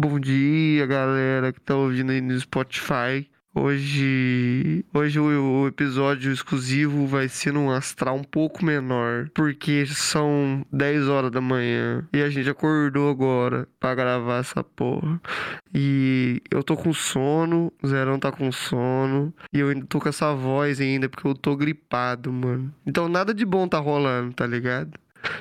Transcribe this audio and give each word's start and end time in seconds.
Bom 0.00 0.20
dia, 0.20 0.86
galera 0.86 1.52
que 1.52 1.60
tá 1.60 1.74
ouvindo 1.74 2.12
aí 2.12 2.20
no 2.20 2.38
Spotify. 2.38 3.28
Hoje, 3.52 4.84
hoje 4.94 5.18
o, 5.18 5.66
episódio 5.66 6.30
exclusivo 6.30 7.04
vai 7.04 7.28
ser 7.28 7.52
num 7.52 7.68
astral 7.68 8.14
um 8.14 8.22
pouco 8.22 8.64
menor, 8.64 9.28
porque 9.34 9.84
são 9.86 10.64
10 10.72 11.08
horas 11.08 11.32
da 11.32 11.40
manhã 11.40 12.06
e 12.12 12.22
a 12.22 12.30
gente 12.30 12.48
acordou 12.48 13.10
agora 13.10 13.66
pra 13.80 13.92
gravar 13.96 14.38
essa 14.38 14.62
porra. 14.62 15.20
E 15.74 16.40
eu 16.48 16.62
tô 16.62 16.76
com 16.76 16.92
sono, 16.92 17.72
o 17.82 17.88
Zerão 17.88 18.20
tá 18.20 18.30
com 18.30 18.52
sono, 18.52 19.34
e 19.52 19.58
eu 19.58 19.70
ainda 19.70 19.84
tô 19.84 19.98
com 19.98 20.08
essa 20.08 20.32
voz 20.32 20.80
ainda 20.80 21.08
porque 21.08 21.26
eu 21.26 21.34
tô 21.34 21.56
gripado, 21.56 22.32
mano. 22.32 22.72
Então 22.86 23.08
nada 23.08 23.34
de 23.34 23.44
bom 23.44 23.66
tá 23.66 23.80
rolando, 23.80 24.32
tá 24.32 24.46
ligado? 24.46 24.92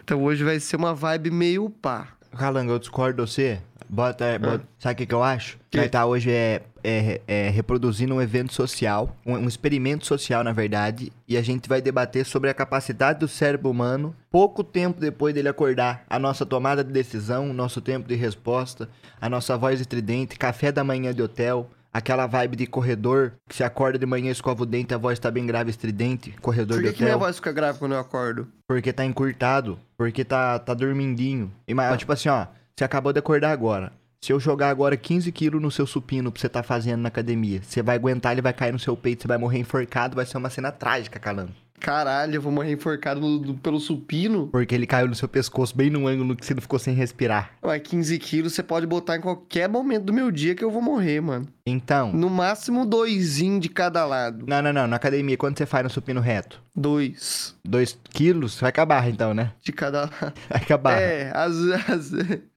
Então 0.04 0.24
hoje 0.24 0.44
vai 0.44 0.60
ser 0.60 0.78
uma 0.78 0.96
vibe 0.96 1.30
meio 1.30 1.70
pá. 1.70 2.17
Calango, 2.36 2.72
eu 2.72 2.80
discordo 2.80 3.24
de 3.26 3.30
você. 3.32 3.60
Bota, 3.90 4.36
Ah. 4.36 4.40
bota- 4.40 4.64
Sabe 4.80 4.94
o 4.94 4.98
que, 4.98 5.06
que 5.06 5.14
eu 5.14 5.24
acho? 5.24 5.58
Que? 5.72 5.78
Nós 5.78 5.90
tá 5.90 6.06
hoje 6.06 6.30
é, 6.30 6.62
é, 6.84 7.22
é 7.26 7.50
reproduzindo 7.50 8.14
um 8.14 8.22
evento 8.22 8.54
social, 8.54 9.16
um, 9.26 9.34
um 9.36 9.48
experimento 9.48 10.06
social, 10.06 10.44
na 10.44 10.52
verdade, 10.52 11.12
e 11.28 11.38
a 11.38 11.42
gente 11.42 11.70
vai 11.70 11.82
debater 11.82 12.26
sobre 12.26 12.50
a 12.50 12.54
capacidade 12.54 13.20
do 13.20 13.28
cérebro 13.30 13.70
humano, 13.72 14.14
pouco 14.30 14.62
tempo 14.64 15.00
depois 15.00 15.34
dele 15.34 15.48
acordar, 15.48 16.04
a 16.10 16.20
nossa 16.20 16.46
tomada 16.46 16.84
de 16.84 16.92
decisão, 16.92 17.50
o 17.50 17.54
nosso 17.54 17.80
tempo 17.80 18.08
de 18.10 18.16
resposta, 18.16 18.90
a 19.22 19.30
nossa 19.30 19.58
voz 19.58 19.80
estridente, 19.80 20.38
café 20.38 20.70
da 20.72 20.84
manhã 20.84 21.14
de 21.14 21.22
hotel, 21.22 21.70
aquela 21.98 22.28
vibe 22.28 22.56
de 22.56 22.68
corredor, 22.68 23.34
que 23.50 23.56
se 23.56 23.64
acorda 23.64 23.98
de 24.00 24.06
manhã, 24.06 24.32
escova 24.32 24.64
o 24.64 24.66
dente, 24.66 24.94
a 24.94 24.98
voz 24.98 25.18
tá 25.20 25.30
bem 25.32 25.46
grave, 25.46 25.70
estridente, 25.70 26.32
corredor 26.42 26.78
Por 26.78 26.84
de 26.84 26.90
que, 26.90 26.96
que 26.98 27.04
minha 27.04 27.16
hotel. 27.16 27.26
voz 27.28 27.36
fica 27.38 27.52
grave 27.52 27.80
quando 27.80 27.94
eu 27.94 28.00
acordo? 28.00 28.48
Porque 28.68 28.94
tá 28.94 29.04
encurtado. 29.06 29.80
Porque 29.98 30.24
tá, 30.24 30.60
tá 30.60 30.74
dormindinho. 30.74 31.52
E, 31.68 31.74
mas, 31.74 31.98
Tipo 31.98 32.14
assim, 32.14 32.30
ó. 32.30 32.48
Você 32.76 32.84
acabou 32.84 33.12
de 33.12 33.20
acordar 33.20 33.52
agora. 33.52 33.92
Se 34.24 34.32
eu 34.32 34.40
jogar 34.40 34.70
agora 34.70 34.96
15 34.98 35.32
quilos 35.32 35.62
no 35.62 35.72
seu 35.72 35.86
supino 35.88 36.32
pra 36.32 36.40
você 36.42 36.50
tá 36.50 36.62
fazendo 36.64 37.02
na 37.02 37.08
academia, 37.08 37.62
você 37.64 37.82
vai 37.82 37.96
aguentar, 37.96 38.32
ele 38.34 38.42
vai 38.42 38.54
cair 38.54 38.72
no 38.72 38.80
seu 38.80 38.96
peito, 38.98 39.22
você 39.24 39.28
vai 39.28 39.38
morrer 39.38 39.60
enforcado, 39.60 40.16
vai 40.16 40.26
ser 40.26 40.38
uma 40.38 40.50
cena 40.50 40.72
trágica, 40.72 41.20
Calango. 41.20 41.52
Caralho, 41.80 42.34
eu 42.36 42.42
vou 42.42 42.52
morrer 42.52 42.72
enforcado 42.72 43.20
no- 43.22 43.38
do- 43.38 43.54
pelo 43.54 43.80
supino. 43.80 44.48
Porque 44.48 44.74
ele 44.74 44.88
caiu 44.88 45.08
no 45.08 45.14
seu 45.14 45.28
pescoço, 45.28 45.78
bem 45.78 45.92
no 45.92 46.08
ângulo 46.08 46.36
que 46.36 46.44
você 46.44 46.56
não 46.56 46.62
ficou 46.62 46.80
sem 46.80 46.96
respirar. 46.96 47.52
Mas 47.62 47.82
15 47.84 48.18
quilos 48.18 48.54
você 48.54 48.64
pode 48.64 48.88
botar 48.88 49.16
em 49.18 49.22
qualquer 49.22 49.70
momento 49.70 50.06
do 50.06 50.14
meu 50.14 50.32
dia 50.32 50.56
que 50.56 50.64
eu 50.64 50.72
vou 50.72 50.82
morrer, 50.82 51.22
mano. 51.22 51.48
Então. 51.70 52.14
No 52.14 52.30
máximo 52.30 52.86
doisinho 52.86 53.60
de 53.60 53.68
cada 53.68 54.06
lado. 54.06 54.46
Não, 54.48 54.62
não, 54.62 54.72
não. 54.72 54.88
Na 54.88 54.96
academia, 54.96 55.36
quando 55.36 55.58
você 55.58 55.66
faz 55.66 55.84
no 55.84 55.90
supino 55.90 56.22
reto? 56.22 56.62
Dois 56.74 57.54
2 57.66 58.00
quilos? 58.10 58.58
Vai 58.60 58.70
acabar 58.70 59.10
então, 59.10 59.34
né? 59.34 59.52
de 59.62 59.74
cada 59.74 60.02
lado. 60.02 60.14
Vai 60.48 60.62
acabar. 60.62 60.94
É, 60.94 61.32
às, 61.36 61.56
às, 61.90 62.14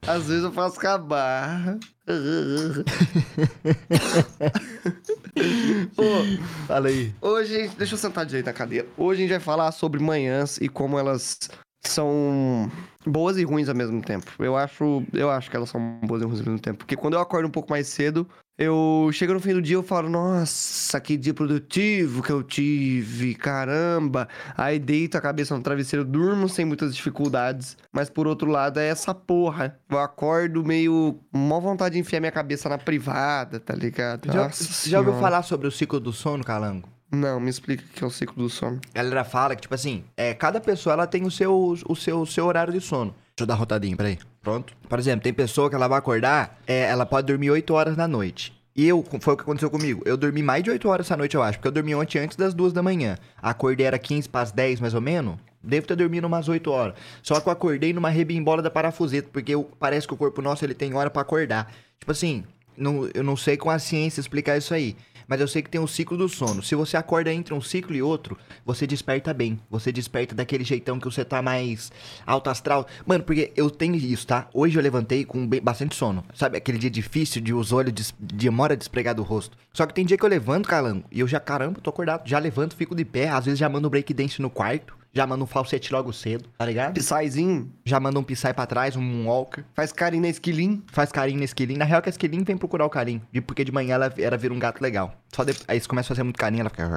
às 0.07 0.29
vezes 0.29 0.45
eu 0.45 0.53
faço 0.53 0.79
com 0.79 0.87
a 0.87 0.99
barra. 0.99 1.79
Fala 6.69 6.89
aí. 6.89 7.13
Hoje, 7.21 7.69
deixa 7.77 7.95
eu 7.95 7.99
sentar 7.99 8.25
direito 8.25 8.47
na 8.47 8.53
cadeira. 8.53 8.87
Hoje 8.97 9.21
a 9.21 9.23
gente 9.23 9.31
vai 9.31 9.41
falar 9.41 9.73
sobre 9.73 10.01
manhãs 10.01 10.59
e 10.59 10.69
como 10.69 10.97
elas 10.99 11.39
são 11.83 12.71
boas 13.07 13.39
e 13.39 13.45
ruins 13.45 13.69
ao 13.69 13.75
mesmo 13.75 14.03
tempo. 14.03 14.31
Eu 14.39 14.57
acho, 14.57 15.03
eu 15.13 15.31
acho 15.31 15.51
que 15.51 15.57
elas 15.57 15.71
são 15.71 16.01
boas 16.05 16.23
e 16.23 16.25
ruins 16.25 16.41
ao 16.41 16.47
mesmo 16.47 16.61
tempo, 16.61 16.79
porque 16.79 16.97
quando 16.97 17.15
eu 17.15 17.21
acordo 17.21 17.49
um 17.49 17.51
pouco 17.51 17.71
mais 17.71 17.89
cedo, 17.89 18.27
eu 18.61 19.09
chego 19.11 19.33
no 19.33 19.41
fim 19.41 19.55
do 19.55 19.63
dia 19.63 19.77
eu 19.77 19.83
falo, 19.83 20.11
nossa, 20.11 21.01
que 21.01 21.17
dia 21.17 21.33
produtivo 21.33 22.23
que 22.23 22.31
eu 22.31 22.43
tive, 22.43 23.35
caramba. 23.35 24.29
Aí 24.55 24.79
deito 24.79 25.17
a 25.17 25.21
cabeça 25.21 25.57
no 25.57 25.63
travesseiro, 25.63 26.05
durmo 26.05 26.47
sem 26.47 26.67
muitas 26.67 26.95
dificuldades, 26.95 27.79
mas 27.91 28.11
por 28.11 28.27
outro 28.27 28.51
lado 28.51 28.79
é 28.79 28.87
essa 28.87 29.15
porra. 29.15 29.81
Eu 29.89 29.99
acordo 29.99 30.63
meio 30.63 31.19
mó 31.33 31.59
vontade 31.59 31.95
de 31.95 32.01
enfiar 32.01 32.21
minha 32.21 32.31
cabeça 32.31 32.69
na 32.69 32.77
privada, 32.77 33.59
tá 33.59 33.75
ligado? 33.75 34.31
Já, 34.31 34.51
já 34.85 34.99
ouviu 34.99 35.15
falar 35.15 35.43
sobre 35.43 35.67
o 35.67 35.71
ciclo 35.71 35.99
do 35.99 36.13
sono, 36.13 36.45
Calango? 36.45 36.87
Não, 37.11 37.41
me 37.41 37.49
explica 37.49 37.83
o 37.83 37.89
que 37.89 38.05
é 38.05 38.07
o 38.07 38.11
ciclo 38.11 38.43
do 38.43 38.51
sono. 38.51 38.79
A 38.95 38.99
galera 38.99 39.25
fala 39.25 39.57
que, 39.57 39.63
tipo 39.63 39.75
assim, 39.75 40.05
é, 40.15 40.35
cada 40.35 40.61
pessoa 40.61 40.93
ela 40.93 41.07
tem 41.07 41.25
o 41.25 41.31
seu, 41.31 41.75
o 41.89 41.97
seu, 41.97 42.21
o 42.21 42.27
seu 42.27 42.45
horário 42.45 42.75
de 42.75 42.81
sono. 42.81 43.15
Deixa 43.41 43.45
eu 43.45 43.47
dar 43.47 43.55
uma 43.55 43.59
rotadinha, 43.61 43.97
peraí. 43.97 44.19
Pronto. 44.43 44.75
Por 44.89 44.99
exemplo, 44.99 45.23
tem 45.23 45.33
pessoa 45.33 45.71
que 45.71 45.75
ela 45.75 45.89
vai 45.89 45.99
acordar, 45.99 46.59
é, 46.67 46.83
ela 46.83 47.07
pode 47.07 47.27
dormir 47.27 47.51
8 47.51 47.73
horas 47.73 47.97
na 47.97 48.07
noite. 48.07 48.53
E 48.77 48.87
eu, 48.87 49.03
foi 49.21 49.33
o 49.35 49.37
que 49.37 49.43
aconteceu 49.43 49.71
comigo. 49.71 50.03
Eu 50.05 50.17
dormi 50.17 50.43
mais 50.43 50.63
de 50.63 50.71
8 50.71 50.87
horas 50.89 51.07
essa 51.07 51.17
noite, 51.17 51.35
eu 51.37 51.43
acho. 51.43 51.59
Porque 51.59 51.69
eu 51.69 51.73
dormi 51.73 51.95
ontem 51.95 52.19
antes 52.19 52.37
das 52.37 52.53
2 52.53 52.73
da 52.73 52.83
manhã. 52.83 53.17
Acordei 53.41 53.87
era 53.87 53.99
15 53.99 54.29
para 54.29 54.43
as 54.43 54.53
10, 54.53 54.79
mais 54.81 54.93
ou 54.95 55.01
menos. 55.01 55.37
Devo 55.63 55.87
ter 55.87 55.97
dormido 55.97 56.27
umas 56.27 56.49
8 56.49 56.71
horas. 56.71 56.95
Só 57.23 57.41
que 57.41 57.49
eu 57.49 57.53
acordei 57.53 57.93
numa 57.95 58.11
rebimbola 58.11 58.61
da 58.63 58.71
parafuseta. 58.71 59.29
Porque 59.33 59.55
eu- 59.55 59.65
parece 59.79 60.07
que 60.07 60.13
o 60.15 60.17
corpo 60.17 60.41
nosso 60.43 60.65
ele 60.65 60.75
tem 60.75 60.95
hora 60.95 61.09
para 61.11 61.23
acordar. 61.23 61.73
Tipo 61.99 62.13
assim, 62.13 62.45
não- 62.77 63.09
eu 63.13 63.23
não 63.25 63.37
sei 63.37 63.57
com 63.57 63.71
a 63.71 63.79
ciência 63.79 64.21
explicar 64.21 64.57
isso 64.57 64.73
aí. 64.75 64.97
Mas 65.31 65.41
eu 65.41 65.47
sei 65.47 65.63
que 65.63 65.71
tem 65.71 65.81
um 65.81 65.87
ciclo 65.87 66.17
do 66.19 66.29
sono. 66.29 66.61
Se 66.61 66.75
você 66.75 66.97
acorda 66.97 67.33
entre 67.33 67.55
um 67.55 67.61
ciclo 67.61 67.95
e 67.95 68.03
outro, 68.03 68.37
você 68.67 68.85
desperta 68.85 69.33
bem. 69.33 69.61
Você 69.71 69.93
desperta 69.93 70.35
daquele 70.35 70.65
jeitão 70.65 70.99
que 70.99 71.05
você 71.05 71.25
tá 71.25 71.41
mais 71.41 71.93
alto 72.27 72.51
astral. 72.51 72.85
Mano, 73.07 73.23
porque 73.23 73.53
eu 73.55 73.71
tenho 73.71 73.95
isso, 73.95 74.27
tá? 74.27 74.49
Hoje 74.53 74.77
eu 74.77 74.83
levantei 74.83 75.25
com 75.25 75.47
bastante 75.63 75.95
sono. 75.95 76.25
Sabe 76.35 76.59
aquele 76.59 76.79
dia 76.79 76.91
difícil 76.91 77.41
de 77.41 77.55
os 77.55 77.71
olhos 77.73 77.93
des- 77.93 78.13
demora 78.19 78.77
despregar 78.77 79.15
do 79.15 79.23
rosto. 79.23 79.57
Só 79.73 79.87
que 79.87 79.95
tem 79.95 80.05
dia 80.05 80.17
que 80.19 80.25
eu 80.25 80.29
levanto, 80.29 80.69
calango, 80.69 81.05
e 81.13 81.21
eu 81.21 81.29
já, 81.29 81.39
caramba, 81.39 81.81
tô 81.81 81.91
acordado. 81.91 82.29
Já 82.29 82.41
levanto, 82.41 82.75
fico 82.75 82.93
de 82.97 83.05
pé. 83.05 83.29
Às 83.29 83.45
vezes 83.45 83.61
já 83.61 83.69
mando 83.69 83.87
um 83.87 83.91
breakdance 83.91 84.43
no 84.43 84.51
quarto. 84.51 84.99
Já 85.13 85.27
mando 85.27 85.43
um 85.45 85.47
falsete 85.47 85.93
logo 85.93 86.13
cedo, 86.13 86.49
tá 86.57 86.65
ligado? 86.65 86.95
Psyzinho, 86.95 87.71
Já 87.85 87.99
manda 87.99 88.19
um 88.19 88.23
pisai 88.23 88.55
pra 88.55 88.65
trás, 88.67 88.95
um 88.97 89.27
walker. 89.27 89.65
faz 89.75 89.93
carinho 89.93 90.23
na 90.23 90.29
esquilim. 90.29 90.83
Faz 90.93 91.11
carinho 91.11 91.39
na 91.39 91.45
esquilinha. 91.45 91.79
Na 91.81 91.85
real, 91.85 92.01
que 92.01 92.09
a 92.09 92.11
esquilinha 92.11 92.45
vem 92.45 92.57
procurar 92.57 92.87
o 92.87 92.91
carinho. 92.91 93.21
Porque 93.47 93.65
de 93.65 93.73
manhã 93.73 93.95
ela 93.95 94.13
era 94.17 94.37
vir 94.37 94.53
um 94.53 94.59
gato 94.59 94.81
legal. 94.81 95.13
Só 95.35 95.43
de... 95.45 95.55
Aí 95.67 95.81
você 95.81 95.89
começa 95.89 96.07
a 96.07 96.15
fazer 96.15 96.23
muito 96.23 96.39
carinho, 96.39 96.61
ela 96.61 96.71
fica. 96.71 96.89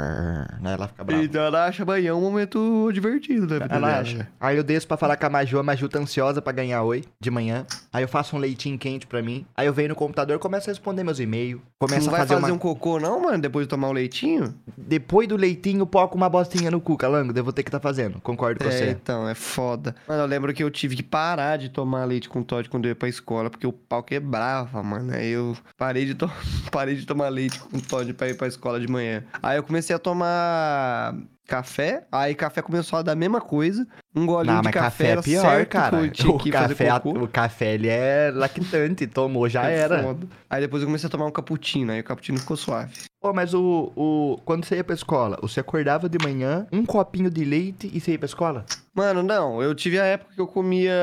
Né? 0.61 0.73
Ela 0.73 0.87
fica 0.87 1.03
brava. 1.03 1.23
Então 1.23 1.41
ela 1.41 1.65
acha 1.65 1.83
amanhã 1.83 2.15
um 2.15 2.21
momento 2.21 2.91
divertido 2.91 3.47
da 3.47 3.59
vida 3.59 3.75
Ela 3.75 3.99
acha. 3.99 4.27
Aí 4.39 4.57
eu 4.57 4.63
desço 4.63 4.87
pra 4.87 4.97
falar 4.97 5.17
com 5.17 5.25
a 5.25 5.29
Maju, 5.29 5.59
a 5.59 5.63
Maju 5.63 5.89
tá 5.89 5.99
ansiosa 5.99 6.41
pra 6.41 6.51
ganhar 6.53 6.83
oi 6.83 7.03
de 7.19 7.31
manhã. 7.31 7.65
Aí 7.91 8.03
eu 8.03 8.07
faço 8.07 8.35
um 8.35 8.39
leitinho 8.39 8.77
quente 8.77 9.07
pra 9.07 9.21
mim. 9.21 9.45
Aí 9.55 9.65
eu 9.67 9.73
venho 9.73 9.89
no 9.89 9.95
computador, 9.95 10.37
começo 10.39 10.69
a 10.69 10.71
responder 10.73 11.03
meus 11.03 11.19
e-mails. 11.19 11.61
Começo 11.79 12.07
Não 12.07 12.13
a 12.13 12.17
vai 12.17 12.27
fazer, 12.27 12.39
fazer 12.39 12.51
uma. 12.51 12.55
um 12.55 12.59
cocô 12.59 12.99
não, 12.99 13.21
mano, 13.21 13.39
depois 13.39 13.65
de 13.65 13.69
tomar 13.69 13.89
o 13.89 13.93
leitinho? 13.93 14.53
Depois 14.77 15.27
do 15.27 15.35
leitinho, 15.35 15.85
poco 15.85 16.15
uma 16.17 16.29
bostinha 16.29 16.69
no 16.71 16.79
cu, 16.81 16.95
calango. 16.97 17.33
Eu 17.37 17.43
vou 17.43 17.53
ter 17.53 17.63
que 17.63 17.71
tá 17.71 17.79
fazendo. 17.79 18.02
Concordo 18.21 18.63
com 18.63 18.69
É, 18.69 18.71
você. 18.71 18.89
então, 18.89 19.27
é 19.27 19.35
foda. 19.35 19.95
Mano, 20.07 20.23
eu 20.23 20.27
lembro 20.27 20.53
que 20.53 20.63
eu 20.63 20.69
tive 20.71 20.95
que 20.95 21.03
parar 21.03 21.57
de 21.57 21.69
tomar 21.69 22.05
leite 22.05 22.27
com 22.29 22.41
Todd 22.43 22.69
quando 22.69 22.85
eu 22.85 22.89
ia 22.89 22.95
pra 22.95 23.07
escola, 23.09 23.49
porque 23.49 23.67
o 23.67 23.73
pau 23.73 24.01
quebrava, 24.03 24.81
mano. 24.83 25.13
Aí 25.13 25.29
eu 25.29 25.55
parei 25.77 26.05
de, 26.05 26.15
to... 26.15 26.29
parei 26.71 26.95
de 26.95 27.05
tomar 27.05 27.29
leite 27.29 27.59
com 27.59 27.79
Todd 27.79 28.13
pra 28.13 28.27
ir 28.29 28.35
pra 28.37 28.47
escola 28.47 28.79
de 28.79 28.87
manhã. 28.87 29.23
Aí 29.41 29.57
eu 29.57 29.63
comecei 29.63 29.95
a 29.95 29.99
tomar 29.99 31.15
café, 31.45 32.05
aí 32.11 32.33
café 32.33 32.61
começou 32.61 32.97
a 32.99 33.01
dar 33.01 33.11
a 33.11 33.15
mesma 33.15 33.41
coisa. 33.41 33.85
Um 34.15 34.25
golinho 34.25 34.53
Não, 34.55 34.61
de 34.61 34.65
mas 34.67 34.73
café, 34.73 35.15
café 35.15 35.19
é 35.19 35.21
pior, 35.21 35.41
certo 35.41 35.69
cara. 35.69 35.97
O 35.97 36.39
café, 36.51 36.93
o 37.05 37.27
café, 37.27 37.73
ele 37.73 37.87
é 37.89 38.31
lactante. 38.33 39.07
Tomou, 39.07 39.49
já 39.49 39.69
É 39.69 39.75
era. 39.79 40.03
foda. 40.03 40.27
Aí 40.49 40.61
depois 40.61 40.81
eu 40.81 40.87
comecei 40.87 41.07
a 41.07 41.09
tomar 41.09 41.25
um 41.25 41.31
cappuccino, 41.31 41.91
aí 41.91 41.99
o 41.99 42.03
cappuccino 42.03 42.37
ficou 42.39 42.55
suave. 42.55 42.93
Pô, 43.23 43.31
mas 43.31 43.53
o, 43.53 43.89
o. 43.95 44.37
Quando 44.43 44.65
você 44.65 44.75
ia 44.75 44.83
pra 44.83 44.93
escola, 44.93 45.39
você 45.41 45.61
acordava 45.61 46.09
de 46.09 46.17
manhã, 46.21 46.67
um 46.73 46.85
copinho 46.85 47.29
de 47.29 47.45
leite 47.45 47.89
e 47.93 48.01
você 48.01 48.11
ia 48.11 48.19
pra 48.19 48.25
escola? 48.25 48.65
Mano, 48.93 49.23
não, 49.23 49.63
eu 49.63 49.73
tive 49.73 49.97
a 49.97 50.03
época 50.03 50.33
que 50.35 50.41
eu 50.41 50.45
comia 50.45 50.93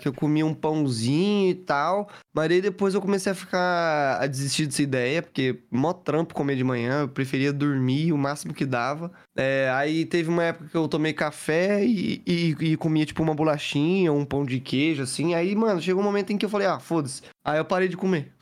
que 0.00 0.08
eu 0.08 0.12
comia 0.12 0.44
um 0.44 0.52
pãozinho 0.52 1.48
e 1.48 1.54
tal, 1.54 2.08
mas 2.34 2.50
aí 2.50 2.60
depois 2.60 2.92
eu 2.92 3.00
comecei 3.00 3.30
a 3.30 3.36
ficar 3.36 4.20
a 4.20 4.26
desistir 4.26 4.66
dessa 4.66 4.82
ideia, 4.82 5.22
porque 5.22 5.60
mó 5.70 5.92
trampo 5.92 6.34
comer 6.34 6.56
de 6.56 6.64
manhã, 6.64 7.02
eu 7.02 7.08
preferia 7.08 7.52
dormir 7.52 8.12
o 8.12 8.18
máximo 8.18 8.52
que 8.52 8.66
dava. 8.66 9.12
É, 9.36 9.70
aí 9.72 10.04
teve 10.04 10.28
uma 10.28 10.42
época 10.42 10.70
que 10.70 10.76
eu 10.76 10.88
tomei 10.88 11.12
café 11.12 11.84
e, 11.84 12.20
e, 12.26 12.56
e 12.60 12.76
comia 12.76 13.06
tipo 13.06 13.22
uma 13.22 13.32
bolachinha, 13.32 14.12
um 14.12 14.24
pão 14.24 14.44
de 14.44 14.58
queijo, 14.58 15.04
assim. 15.04 15.34
Aí, 15.34 15.54
mano, 15.54 15.80
chegou 15.80 16.02
um 16.02 16.04
momento 16.04 16.32
em 16.32 16.36
que 16.36 16.44
eu 16.44 16.50
falei, 16.50 16.66
ah, 16.66 16.80
foda-se. 16.80 17.22
Aí 17.44 17.58
eu 17.58 17.64
parei 17.64 17.86
de 17.86 17.96
comer. 17.96 18.32